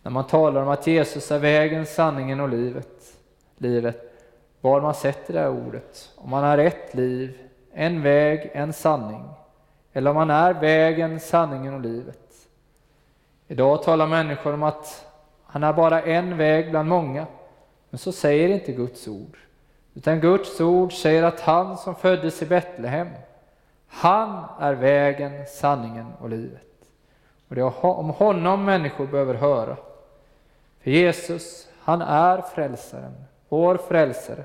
[0.03, 3.13] när man talar om att Jesus är vägen, sanningen och livet,
[3.59, 4.14] livet
[4.61, 6.12] var man sätter det här ordet.
[6.16, 7.38] Om man har ett liv,
[7.72, 9.24] en väg, en sanning.
[9.92, 12.18] Eller om man är vägen, sanningen och livet.
[13.48, 15.07] Idag talar människor om att
[15.44, 17.26] han är bara en väg bland många.
[17.90, 19.38] Men så säger inte Guds ord.
[19.94, 23.09] Utan Guds ord säger att han som föddes i Betlehem,
[23.86, 26.61] han är vägen, sanningen och livet.
[27.48, 29.76] Och det är om honom människor behöver höra.
[30.80, 33.14] För Jesus, han är frälsaren,
[33.55, 34.44] vår frälsare,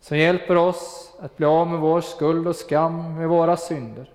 [0.00, 4.10] som hjälper oss att bli av med vår skuld och skam, med våra synder.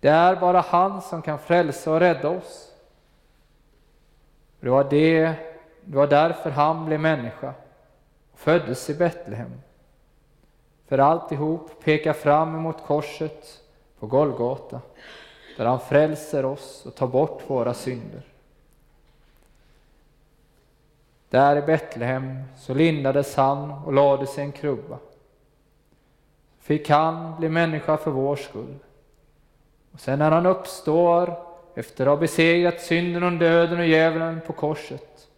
[0.00, 2.72] Det är bara han som kan frälsa och rädda oss.
[4.60, 5.34] Det var, det,
[5.84, 7.54] det var därför han blev människa
[8.32, 9.52] och föddes i Betlehem.
[10.88, 13.60] För alltihop pekar fram emot korset
[13.98, 14.80] på Golgata,
[15.56, 18.22] där han frälser oss och tar bort våra synder.
[21.30, 24.98] Där i Betlehem så lindades han och lades i en krubba.
[26.60, 28.74] Fick han bli människa för vår skull.
[29.92, 31.38] Och sen när han uppstår
[31.74, 35.28] efter att ha besegrat synden och döden och djävulen på korset,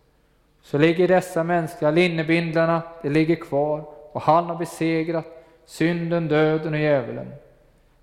[0.62, 5.26] så ligger dessa mänskliga linnebindlarna, de ligger kvar och han har besegrat
[5.64, 7.32] synden, döden och djävulen.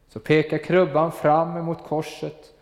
[0.07, 2.53] Så pekar krubban fram emot korset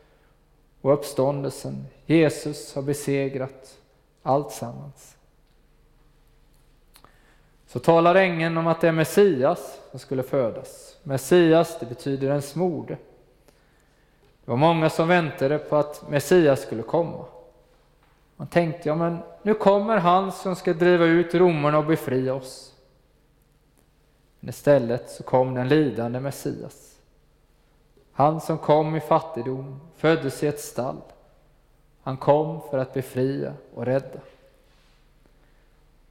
[0.82, 1.86] och uppståndelsen.
[2.06, 3.78] Jesus har besegrat
[4.24, 5.18] allt sammans.
[7.68, 10.98] Så talar ängeln om att det är Messias som skulle födas.
[11.04, 12.98] Messias, det betyder en smorde.
[14.46, 17.26] Det var många som väntade på att Messias skulle komma.
[18.36, 22.74] Man tänkte, ja men nu kommer han som ska driva ut romarna och befria oss.
[24.40, 27.00] Men istället så kom den lidande Messias.
[28.12, 31.02] Han som kom i fattigdom, föddes i ett stall.
[32.04, 34.20] Han kom för att befria och rädda.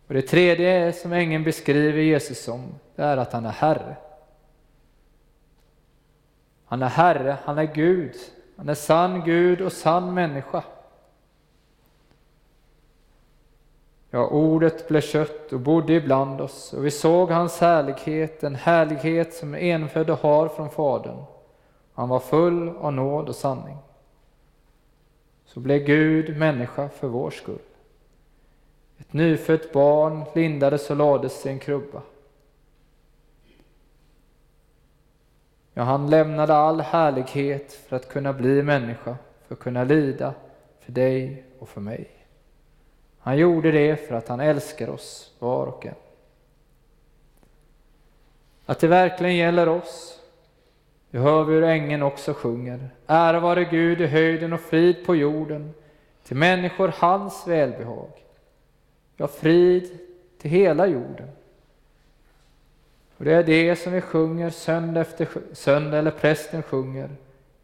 [0.07, 3.97] Och Det tredje som ängeln beskriver Jesus som, det är att han är Herre.
[6.64, 8.14] Han är Herre, han är Gud,
[8.57, 10.62] han är sann Gud och sann människa.
[14.11, 19.34] Ja, ordet blev kött och bodde ibland oss och vi såg hans härlighet, en härlighet
[19.34, 21.24] som enfödde har från Fadern.
[21.95, 23.76] Han var full av nåd och sanning.
[25.55, 27.59] Så blev Gud människa för vår skull.
[28.98, 32.03] Ett nyfött barn lindades och lades i en krubba.
[35.74, 40.34] Ja, han lämnade all härlighet för att kunna bli människa, för att kunna lida
[40.80, 42.11] för dig och för mig.
[43.18, 45.94] Han gjorde det för att han älskar oss var och en.
[48.66, 50.21] Att det verkligen gäller oss,
[51.12, 52.90] det hör vi hur ängeln också sjunger.
[53.06, 55.74] Ära vare Gud i höjden och frid på jorden,
[56.24, 58.10] till människor hans välbehag.
[59.16, 59.98] Ja, frid
[60.38, 61.28] till hela jorden.
[63.16, 67.10] Och det är det som vi sjunger söndag efter söndag, eller prästen sjunger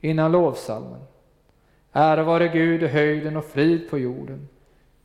[0.00, 1.00] innan lovsalmen.
[1.92, 4.48] Ära vare Gud i höjden och frid på jorden,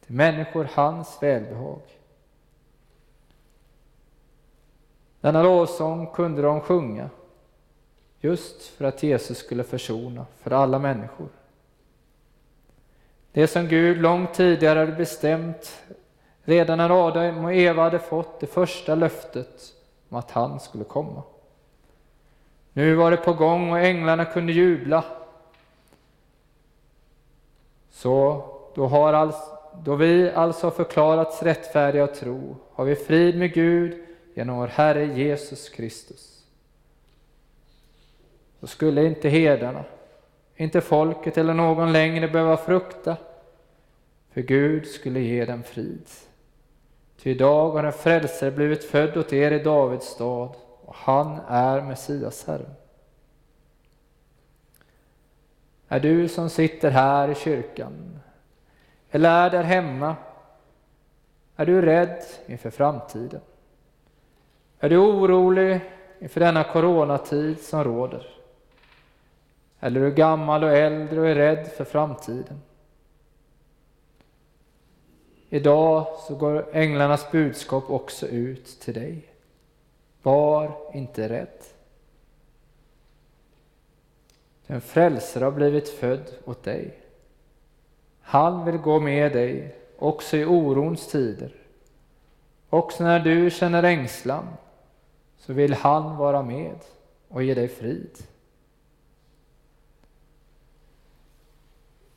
[0.05, 1.81] till människor hans välbehag.
[5.21, 7.09] Denna lovsång kunde de sjunga
[8.23, 11.27] just för att Jesus skulle försona för alla människor.
[13.31, 15.83] Det som Gud långt tidigare hade bestämt
[16.43, 19.73] redan när Adam och Eva hade fått det första löftet
[20.09, 21.23] om att han skulle komma.
[22.73, 25.03] Nu var det på gång och änglarna kunde jubla.
[27.91, 28.45] Så
[28.75, 29.33] då har
[29.83, 34.67] då vi alltså har förklarats rättfärdiga och tro har vi frid med Gud genom vår
[34.67, 36.42] Herre Jesus Kristus.
[38.63, 39.83] Så skulle inte herdarna,
[40.55, 43.17] inte folket eller någon längre behöva frukta,
[44.31, 46.07] för Gud skulle ge dem frid.
[47.17, 51.81] Ty idag har en frälsare blivit född åt er i Davids stad, och han är
[51.81, 52.75] Messias Herren.
[55.87, 58.19] Är du som sitter här i kyrkan,
[59.11, 60.15] eller är där hemma,
[61.55, 63.41] är du rädd inför framtiden?
[64.79, 65.79] Är du orolig
[66.19, 68.33] inför denna coronatid som råder?
[69.83, 72.61] Eller är gammal och äldre och är rädd för framtiden?
[75.49, 79.25] Idag så går änglarnas budskap också ut till dig.
[80.21, 81.63] Var inte rädd.
[84.67, 86.97] En frälsare har blivit född åt dig.
[88.21, 91.55] Han vill gå med dig också i orons tider.
[92.69, 94.47] Också när du känner ängslan
[95.37, 96.77] så vill han vara med
[97.27, 98.17] och ge dig frid.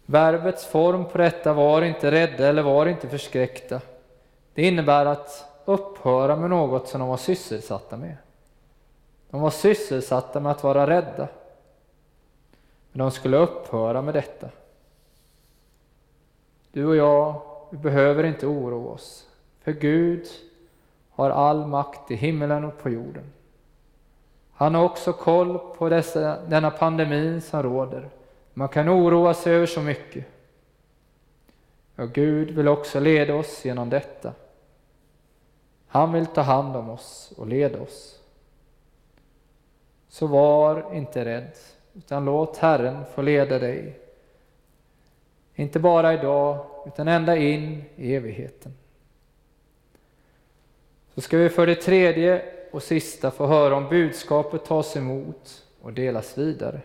[0.07, 3.81] Verbets form på detta var inte rädda eller var inte förskräckta.
[4.55, 8.17] Det innebär att upphöra med något som de var sysselsatta med.
[9.31, 11.29] De var sysselsatta med att vara rädda.
[12.93, 14.49] Men de skulle upphöra med detta.
[16.73, 19.27] Du och jag, vi behöver inte oroa oss,
[19.63, 20.27] för Gud
[21.11, 23.33] har all makt i himmelen och på jorden.
[24.53, 28.09] Han har också koll på dessa, denna pandemi som råder.
[28.59, 30.25] Man kan oroa sig över så mycket.
[31.97, 34.33] Och Gud vill också leda oss genom detta.
[35.87, 38.21] Han vill ta hand om oss och leda oss.
[40.09, 41.53] Så var inte rädd,
[41.95, 44.01] utan låt Herren få leda dig.
[45.55, 48.75] Inte bara idag, utan ända in i evigheten.
[51.15, 52.43] Så ska vi för det tredje
[52.73, 56.81] och sista få höra om budskapet tas emot och delas vidare.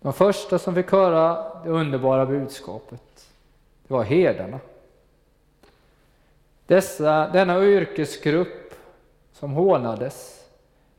[0.00, 3.28] De första som fick höra det underbara budskapet,
[3.86, 4.60] det var herdarna.
[6.66, 8.74] Dessa, denna yrkesgrupp
[9.32, 10.44] som hånades,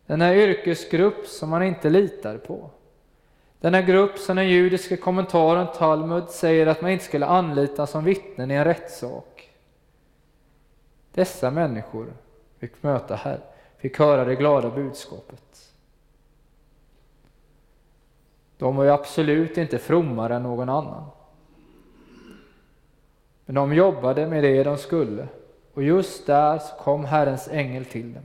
[0.06, 2.70] denna yrkesgrupp som man inte litar på.
[3.60, 8.52] Denna grupp som den judiska kommentaren Talmud säger att man inte skulle anlita som vittnen
[8.52, 9.50] i en rättssak.
[11.14, 12.14] Dessa människor
[12.60, 13.40] fick möta här,
[13.78, 15.69] fick höra det glada budskapet.
[18.60, 21.06] De var ju absolut inte frommare än någon annan.
[23.46, 25.28] Men de jobbade med det de skulle
[25.74, 28.24] och just där så kom Herrens ängel till dem.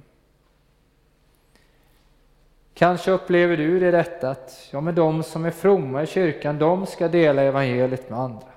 [2.75, 6.87] Kanske upplever du det detta att ja, men de som är fromma i kyrkan, de
[6.87, 8.49] ska dela evangeliet med andra.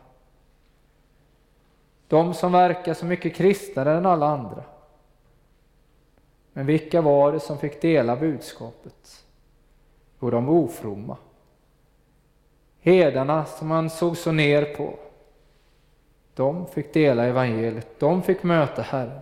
[2.07, 4.63] De som verkar så mycket kristnare än alla andra.
[6.53, 9.25] Men vilka var det som fick dela budskapet?
[10.19, 11.17] Jo, de ofromma.
[12.87, 14.93] Hedarna som han såg så ner på.
[16.35, 19.19] De fick dela evangeliet, de fick möta Herren.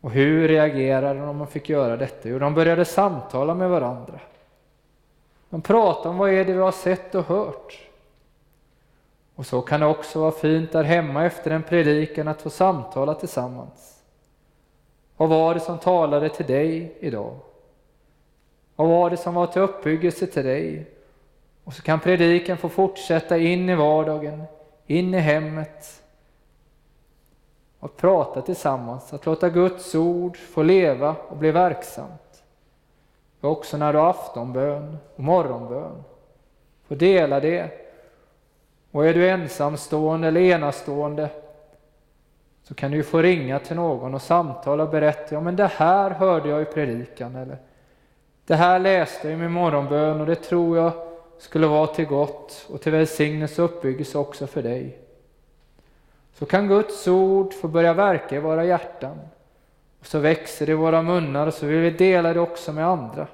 [0.00, 2.28] Och hur reagerade de när man fick göra detta?
[2.28, 4.20] Jo, de började samtala med varandra.
[5.50, 7.88] De pratade om vad är det vi har sett och hört.
[9.34, 13.14] Och så kan det också vara fint där hemma efter en predikan att få samtala
[13.14, 14.02] tillsammans.
[15.16, 17.36] Vad var det som talade till dig idag?
[18.78, 20.86] Vad var det som var till uppbyggelse till dig?
[21.64, 24.42] Och så kan predikan få fortsätta in i vardagen,
[24.86, 26.02] in i hemmet.
[27.80, 32.42] Att prata tillsammans, att låta Guds ord få leva och bli verksamt.
[33.40, 36.02] Och också när du har aftonbön och morgonbön.
[36.88, 37.70] Få dela det.
[38.90, 41.28] Och är du ensamstående eller enastående
[42.62, 46.10] så kan du få ringa till någon och samtala och berätta, ja men det här
[46.10, 47.58] hörde jag i predikan eller
[48.48, 50.92] det här läste jag i min morgonbön och det tror jag
[51.38, 54.98] skulle vara till gott och till välsignelse och uppbyggelse också för dig.
[56.34, 59.18] Så kan Guds ord få börja verka i våra hjärtan.
[60.00, 62.86] Och så växer det i våra munnar och så vill vi dela det också med
[62.86, 63.26] andra.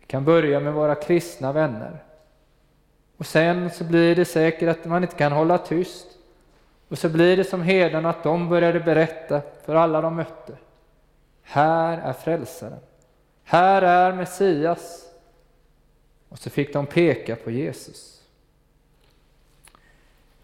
[0.00, 2.02] Vi kan börja med våra kristna vänner.
[3.16, 6.06] Och sen så blir det säkert att man inte kan hålla tyst.
[6.88, 10.52] Och så blir det som herdarna att de började berätta för alla de mötte.
[11.42, 12.80] Här är frälsaren.
[13.52, 15.06] Här är Messias.
[16.28, 18.22] Och så fick de peka på Jesus.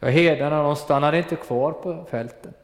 [0.01, 2.55] Ja, herdarna de stannade inte kvar på fälten.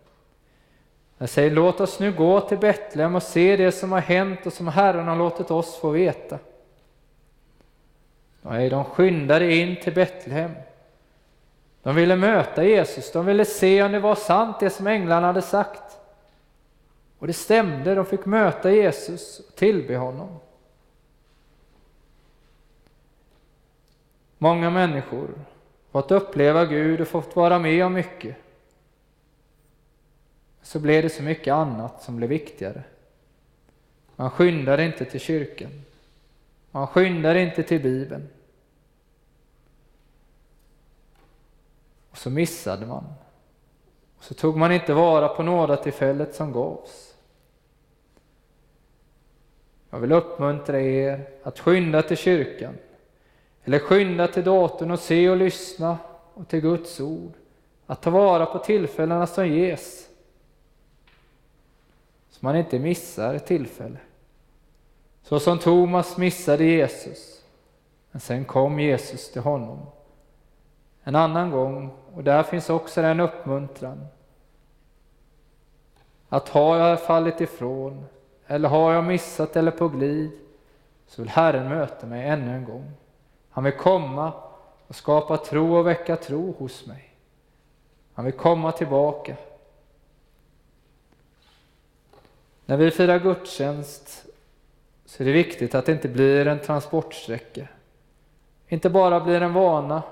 [1.18, 4.52] Jag säger låt oss nu gå till Betlehem och se det som har hänt och
[4.52, 6.38] som Herren har låtit oss få veta.
[8.42, 10.50] Nej, de skyndade in till Betlehem.
[11.82, 15.42] De ville möta Jesus, de ville se om det var sant det som änglarna hade
[15.42, 15.98] sagt.
[17.18, 20.40] Och det stämde, de fick möta Jesus och tillbe honom.
[24.38, 25.28] Många människor
[25.90, 28.36] har fått uppleva Gud och fått vara med om mycket.
[30.62, 32.82] Så blev det så mycket annat som blev viktigare.
[34.16, 35.70] Man skyndade inte till kyrkan.
[36.70, 38.28] Man skyndade inte till Bibeln.
[42.10, 43.04] Och så missade man.
[44.24, 47.14] Så tog man inte vara på nådatillfället som gavs.
[49.90, 52.74] Jag vill uppmuntra er att skynda till kyrkan,
[53.64, 55.98] eller skynda till datorn och se och lyssna
[56.34, 57.32] och till Guds ord.
[57.86, 60.08] Att ta vara på tillfällena som ges.
[62.30, 63.98] Så man inte missar ett tillfälle.
[65.22, 67.42] Så som Thomas missade Jesus.
[68.10, 69.86] Men sen kom Jesus till honom.
[71.02, 74.06] En annan gång, och där finns också den uppmuntran.
[76.28, 78.04] Att har jag fallit ifrån,
[78.46, 80.30] eller har jag missat eller på glid,
[81.06, 82.90] så vill Herren möta mig ännu en gång.
[83.50, 84.32] Han vill komma
[84.86, 87.10] och skapa tro och väcka tro hos mig.
[88.14, 89.36] Han vill komma tillbaka.
[92.66, 94.26] När vi firar gudstjänst
[95.06, 97.68] så är det viktigt att det inte blir en transportsträcka.
[98.68, 100.02] Inte bara blir en vana,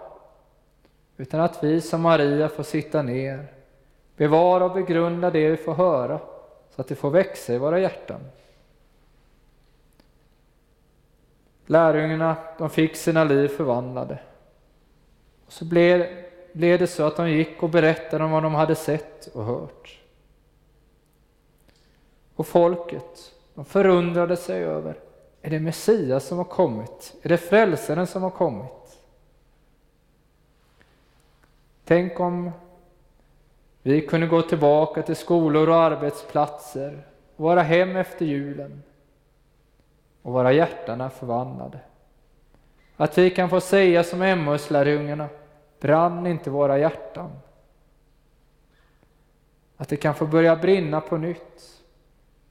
[1.17, 3.47] utan att vi som Maria får sitta ner,
[4.17, 6.21] bevara och begrunda det vi får höra,
[6.71, 8.21] så att det får växa i våra hjärtan.
[11.67, 14.19] Lärjungarna, de fick sina liv förvandlade.
[15.47, 16.07] Och så blev,
[16.53, 20.01] blev det så att de gick och berättade om vad de hade sett och hört.
[22.35, 24.95] Och folket, de förundrade sig över,
[25.43, 27.15] är det Messias som har kommit?
[27.23, 28.99] Är det frälsaren som har kommit?
[31.85, 32.51] Tänk om
[33.83, 37.05] vi kunde gå tillbaka till skolor och arbetsplatser,
[37.37, 38.83] och våra hem efter julen
[40.23, 41.79] och våra hjärtan är förvandlade.
[42.97, 45.29] Att vi kan få säga som Emmaus-lärjungarna,
[45.81, 47.31] brann inte våra hjärtan?
[49.77, 51.83] Att det kan få börja brinna på nytt.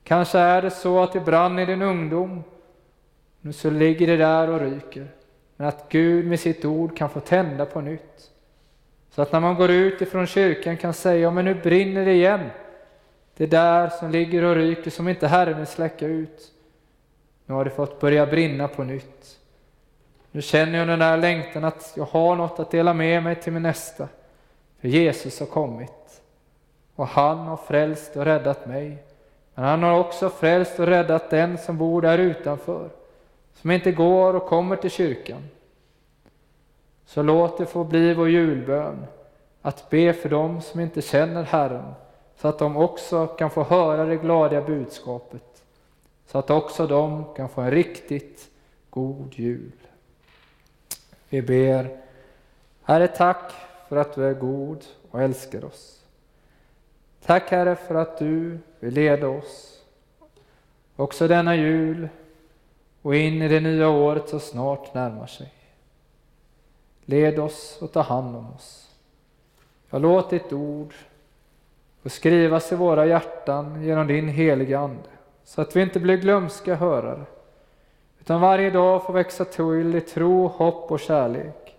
[0.04, 2.44] Kanske är det så att det brann i din ungdom,
[3.42, 5.08] nu så ligger det där och ryker.
[5.56, 8.32] Men att Gud med sitt ord kan få tända på nytt.
[9.12, 12.50] Så att när man går ut ifrån kyrkan kan säga, men nu brinner det igen.
[13.38, 16.52] Det där som ligger och ryker som inte Herren vill släcka ut.
[17.46, 19.38] Nu har det fått börja brinna på nytt.
[20.32, 23.54] Nu känner jag den där längtan att jag har något att dela med mig till
[23.54, 24.08] min nästa.
[24.82, 26.22] För Jesus har kommit.
[26.96, 28.98] Och han har frälst och räddat mig.
[29.56, 32.90] Men han har också frälst och räddat den som bor där utanför.
[33.54, 35.44] Som inte går och kommer till kyrkan.
[37.12, 39.06] Så låt det få bli vår julbön.
[39.62, 41.94] Att be för dem som inte känner Herren.
[42.36, 45.64] Så att de också kan få höra det glada budskapet
[46.28, 48.50] så att också de kan få en riktigt
[48.90, 49.72] god jul.
[51.30, 51.98] Vi ber,
[52.84, 53.52] Herre tack
[53.90, 56.04] för att du är god och älskar oss.
[57.26, 59.84] Tack Herre för att du vill leda oss
[60.96, 62.10] också denna jul
[63.02, 65.54] och in i det nya året så snart närmar sig.
[67.06, 68.90] Led oss och ta hand om oss.
[69.90, 70.94] Jag låt ditt ord
[72.04, 75.10] få skrivas i våra hjärtan genom din heliga Ande
[75.44, 77.26] så att vi inte blir glömska hörare,
[78.20, 81.76] utan varje dag får växa till i tro, hopp och kärlek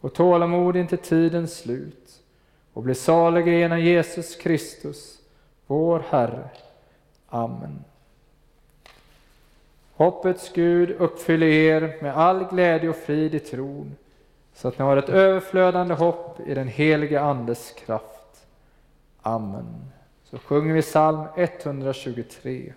[0.00, 2.22] och tålamod intill tidens slut
[2.72, 5.18] och bli saliga genom Jesus Kristus,
[5.66, 6.48] vår Herre.
[7.28, 7.84] Amen.
[9.94, 13.96] Hoppets Gud uppfyller er med all glädje och frid i tron,
[14.60, 18.46] så att ni har ett överflödande hopp i den helige Andes kraft.
[19.22, 19.90] Amen.
[20.24, 22.72] Så sjunger vi psalm 123.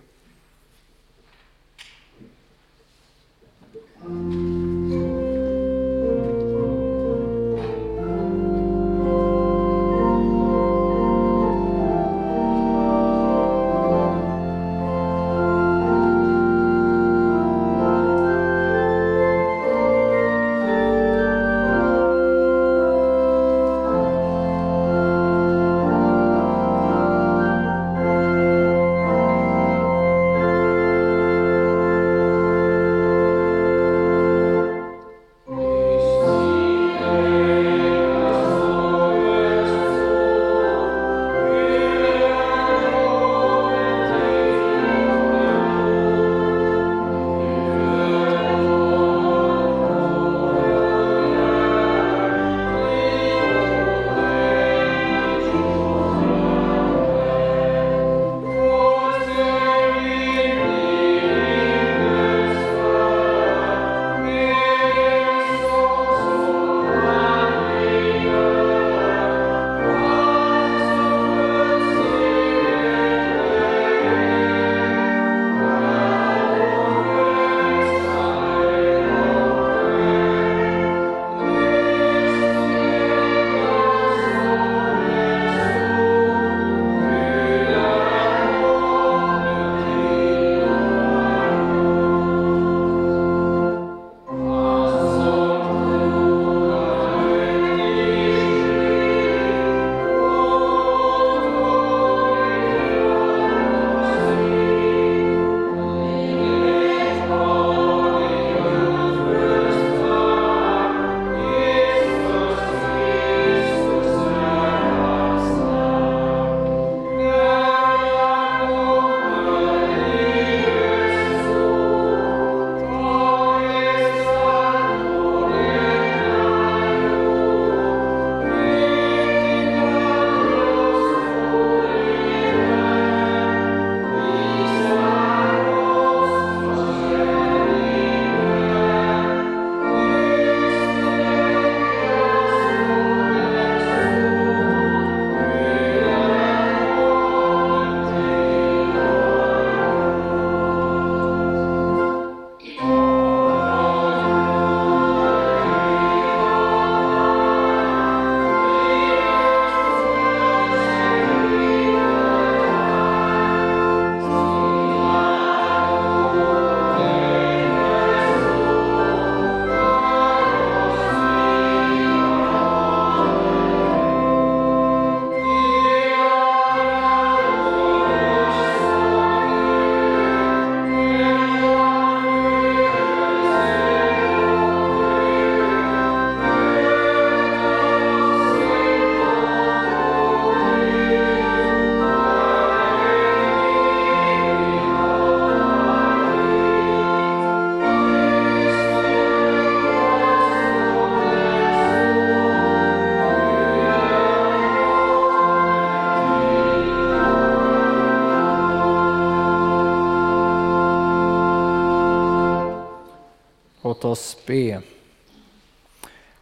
[214.14, 214.80] Oss be.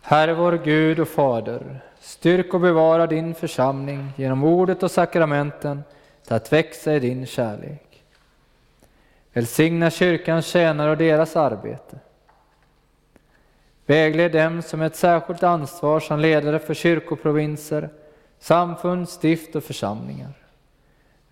[0.02, 5.82] Herre vår Gud och Fader, styrk och bevara din församling genom ordet och sakramenten
[6.24, 8.02] till att växa i din kärlek.
[9.32, 11.98] Välsigna kyrkans tjänare och deras arbete.
[13.86, 17.88] Vägled dem som ett särskilt ansvar som ledare för kyrkoprovinser,
[18.38, 20.32] samfund, stift och församlingar.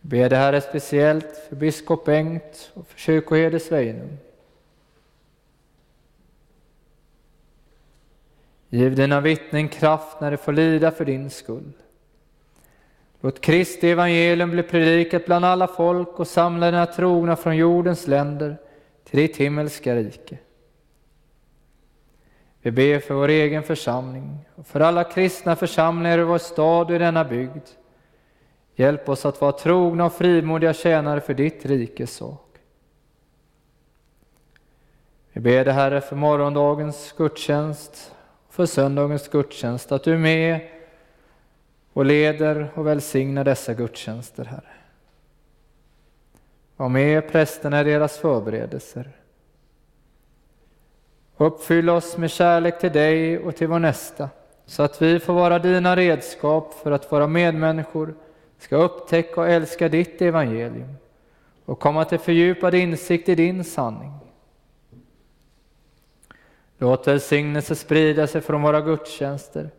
[0.01, 4.19] Vi ber det här speciellt för biskop Bengt och för kyrkoherde Sveinung.
[8.71, 11.73] Giv dina vittnen kraft när de får lida för din skull.
[13.21, 18.57] Låt Kristi evangelium bli predikat bland alla folk och samla dina trogna från jordens länder
[19.05, 20.39] till ditt himmelska rike.
[22.63, 26.97] Vi ber för vår egen församling och för alla kristna församlingar i vår stad och
[26.97, 27.69] i denna bygd.
[28.75, 32.47] Hjälp oss att vara trogna och frimodiga tjänare för ditt rikes sak.
[35.33, 38.15] Vi ber dig Herre för morgondagens gudstjänst
[38.51, 40.61] för söndagens gudstjänst, att du är med
[41.93, 44.73] och leder och välsignar dessa gudstjänster, Herre.
[46.77, 49.11] Var med prästerna i deras förberedelser.
[51.37, 54.29] Uppfyll oss med kärlek till dig och till vår nästa,
[54.67, 58.15] så att vi får vara dina redskap för att våra medmänniskor
[58.59, 60.95] ska upptäcka och älska ditt evangelium
[61.65, 64.20] och komma till fördjupad insikt i din sanning.
[66.83, 69.71] Låt välsignelse sprida sig från våra gudstjänster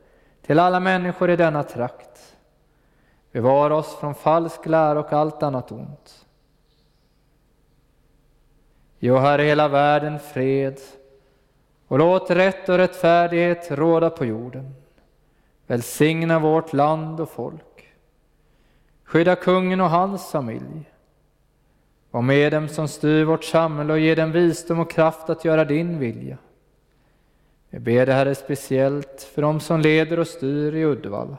[0.42, 2.38] till alla människor i denna trakt.
[3.32, 6.26] Bevara oss från falsk lära och allt annat ont.
[9.00, 10.80] Ge, Herre, hela världen fred
[11.88, 14.76] och låt rätt och rättfärdighet råda på jorden.
[15.68, 17.94] Välsigna vårt land och folk.
[19.04, 20.92] Skydda kungen och hans familj.
[22.12, 25.66] Var med dem som styr vårt samhälle och ge dem visdom och kraft att göra
[25.66, 26.38] din vilja.
[27.74, 31.38] Vi ber det Herre speciellt för dem som leder och styr i Uddevalla.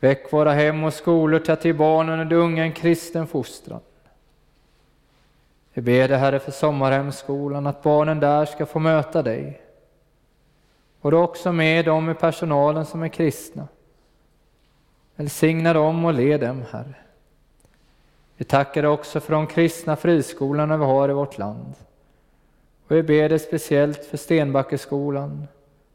[0.00, 3.80] Väck våra hem och skolor till att ge barnen och de unga en kristen fostran.
[5.72, 9.60] Vi ber dig Herre för Sommarhemsskolan, att barnen där ska få möta dig.
[11.00, 13.68] Och du också med dem i personalen som är kristna.
[15.16, 16.94] Välsigna dem och led dem, Herre.
[18.36, 21.74] Vi tackar dig också för de kristna friskolorna vi har i vårt land.
[22.86, 25.48] Och vi ber dig speciellt för Stenbackeskolan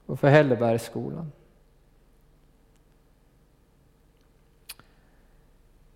[0.06, 1.32] och för Hällebergsskolan.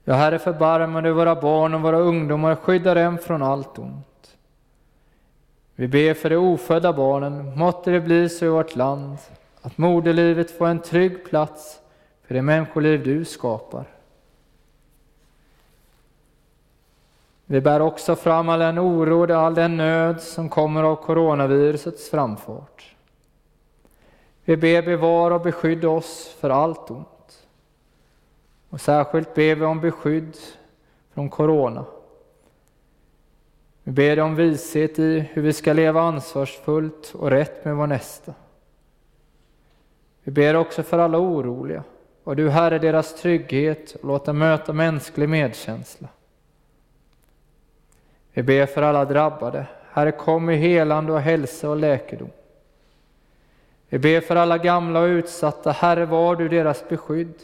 [0.03, 4.37] Ja, Herre, förbarma dig våra barn och våra ungdomar, skydda dem från allt ont.
[5.75, 9.17] Vi ber för de ofödda barnen, måtte det bli så i vårt land
[9.61, 11.79] att moderlivet får en trygg plats
[12.27, 13.85] för det människoliv du skapar.
[17.51, 22.09] Vi bär också fram all den oro och all den nöd som kommer av coronavirusets
[22.09, 22.95] framfart.
[24.45, 27.47] Vi ber bevara och beskydda oss för allt ont.
[28.69, 30.37] Och särskilt ber vi om beskydd
[31.13, 31.85] från corona.
[33.83, 38.33] Vi ber om vishet i hur vi ska leva ansvarsfullt och rätt med vår nästa.
[40.23, 41.83] Vi ber också för alla oroliga,
[42.23, 46.07] och du Herre deras trygghet och låt dem möta mänsklig medkänsla.
[48.33, 49.65] Vi ber för alla drabbade.
[49.91, 52.29] Herre, kom med helande och hälsa och läkedom.
[53.89, 55.71] Vi ber för alla gamla och utsatta.
[55.71, 57.41] Herre, var du deras beskydd.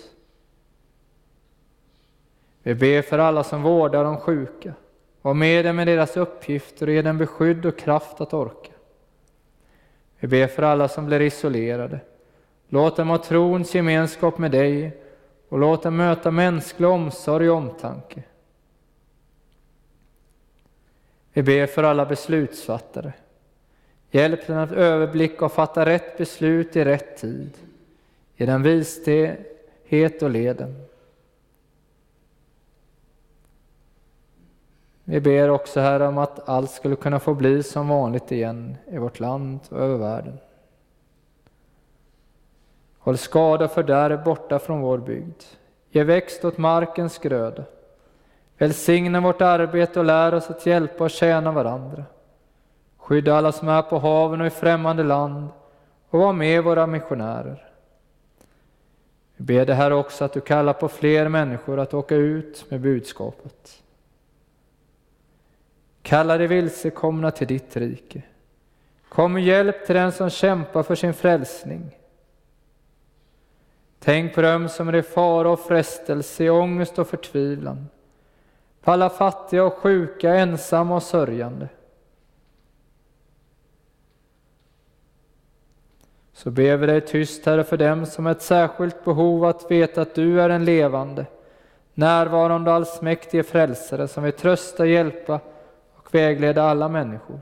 [2.63, 4.73] Vi ber för alla som vårdar de sjuka.
[5.21, 8.71] Var med dem med deras uppgifter och ge dem beskydd och kraft att orka.
[10.19, 11.99] Vi ber för alla som blir isolerade.
[12.67, 15.01] Låt dem ha trons gemenskap med dig
[15.49, 18.23] och låt dem möta mänsklig omsorg och omtanke.
[21.37, 23.13] Vi ber för alla beslutsfattare.
[24.11, 27.57] Hjälp dem att överblicka och fatta rätt beslut i rätt tid.
[28.35, 30.85] Ge dem vishet och leden.
[35.03, 38.97] Vi ber också här om att allt skulle kunna få bli som vanligt igen i
[38.97, 40.37] vårt land och över världen.
[42.97, 45.43] Håll skada och fördärv borta från vår bygd.
[45.89, 47.63] Ge växt åt markens gröda.
[48.57, 52.05] Välsigna vårt arbete och lär oss att hjälpa och tjäna varandra.
[52.97, 55.49] Skydda alla som är på haven och i främmande land
[56.09, 57.63] och var med våra missionärer.
[59.35, 62.81] Vi ber dig här också att du kallar på fler människor att åka ut med
[62.81, 63.83] budskapet.
[66.01, 68.21] Kalla de vilsekomna till ditt rike.
[69.09, 71.97] Kom med hjälp till den som kämpar för sin frälsning.
[73.99, 77.87] Tänk på dem som är i fara och frestelse, i ångest och förtvivlan
[78.87, 81.67] på alla fattiga och sjuka, ensamma och sörjande.
[86.33, 90.01] Så ber vi dig tyst, Herre, för dem som har ett särskilt behov att veta
[90.01, 91.25] att du är en levande,
[91.93, 95.39] närvarande och allsmäktige frälsare som vill trösta, hjälpa
[95.93, 97.39] och vägleda alla människor.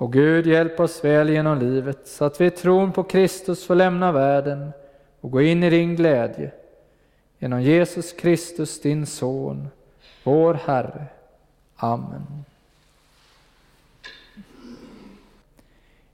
[0.00, 3.74] Och Gud, hjälp oss väl genom livet så att vi i tron på Kristus får
[3.74, 4.72] lämna världen
[5.20, 6.50] och gå in i din glädje.
[7.38, 9.68] Genom Jesus Kristus, din Son,
[10.24, 11.06] vår Herre.
[11.76, 12.44] Amen.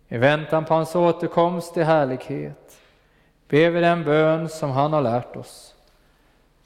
[0.09, 2.79] I väntan på hans återkomst i härlighet
[3.49, 5.75] ber vi den bön som han har lärt oss.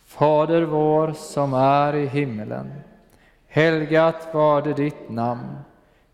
[0.07, 2.73] Fader vår som är i himmelen.
[3.49, 5.57] Helgat var det ditt namn.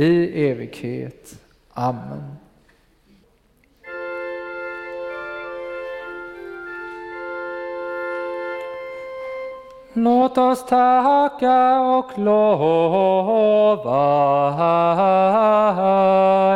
[0.00, 1.34] i evighet.
[1.74, 2.36] Amen.
[9.92, 12.50] Låt oss tacka och lova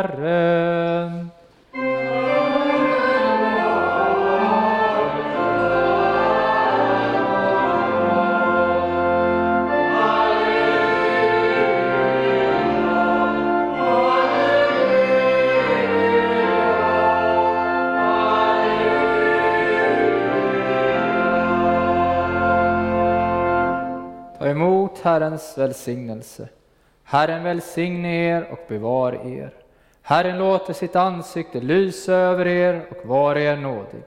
[0.05, 0.55] Herren.
[25.05, 26.47] Herrens välsignelse.
[27.03, 29.53] Herren välsigne er och bevara er.
[30.01, 34.03] Herren låter sitt ansikte lysa över er och var er nådig.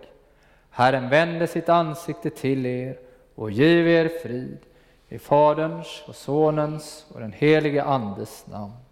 [0.70, 2.98] Herren vände sitt ansikte till er
[3.34, 4.58] och giv er frid.
[5.08, 8.87] I Faderns och Sonens och den helige Andes namn.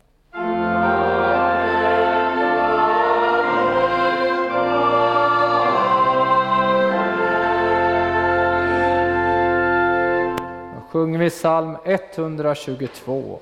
[10.96, 13.38] Sjunger vi psalm 122.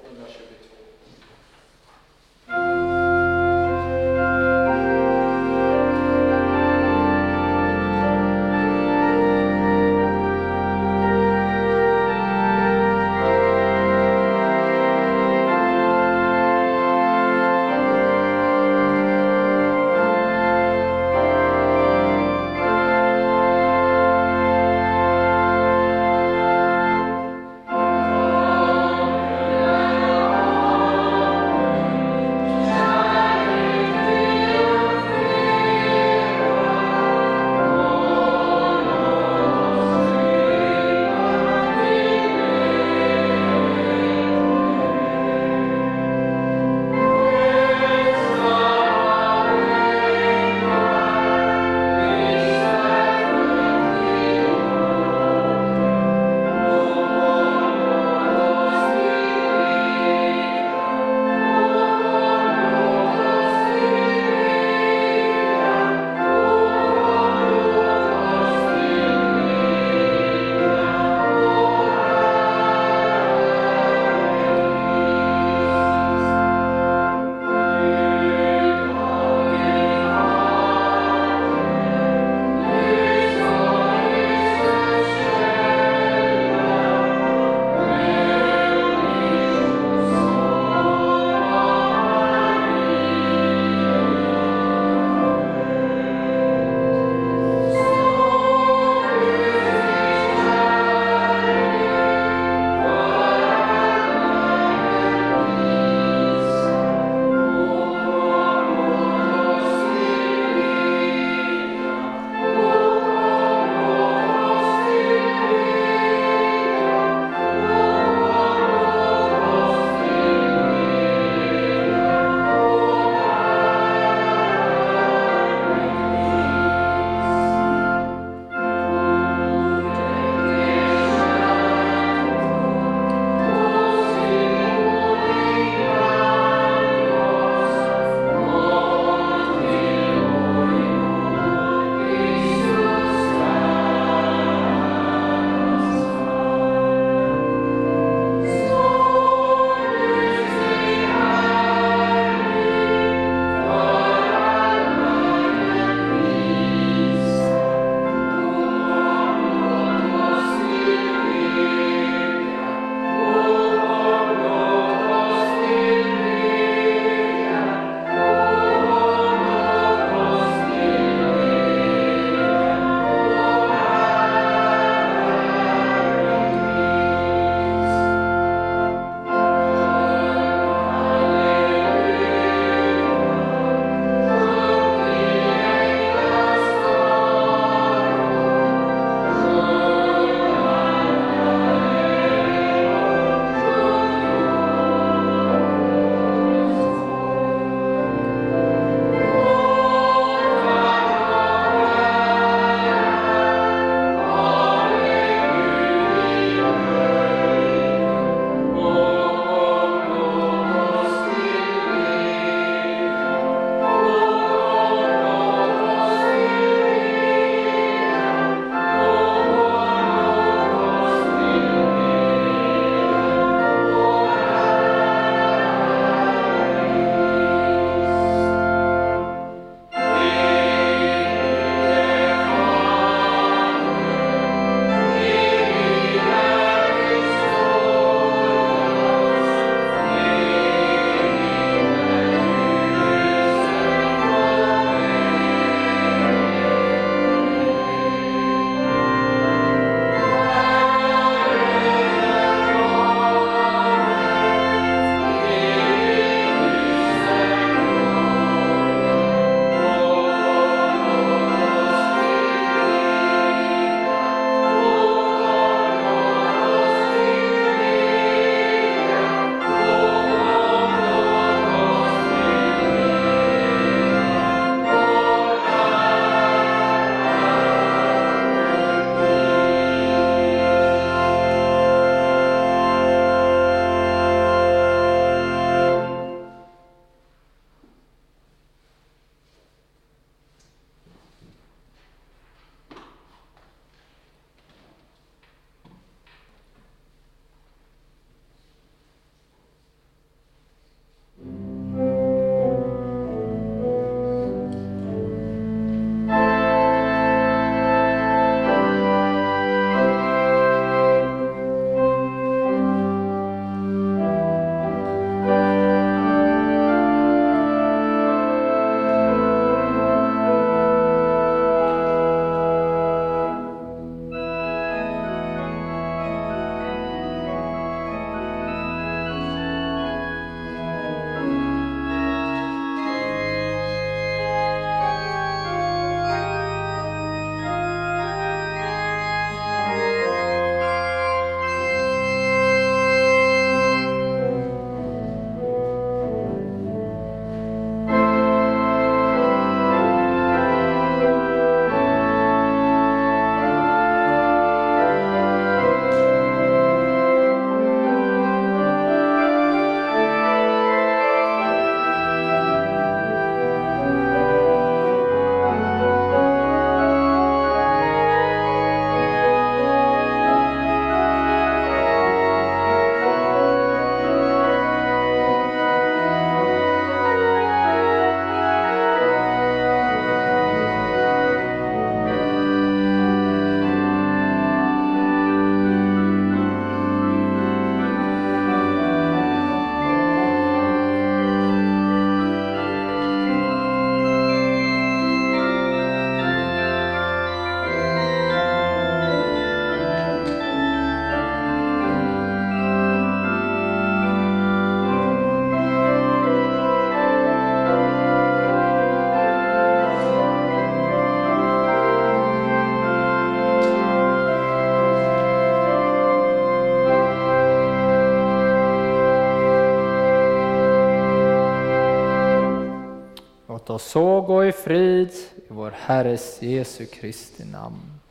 [426.07, 428.24] Herres Jesu Kristi namn.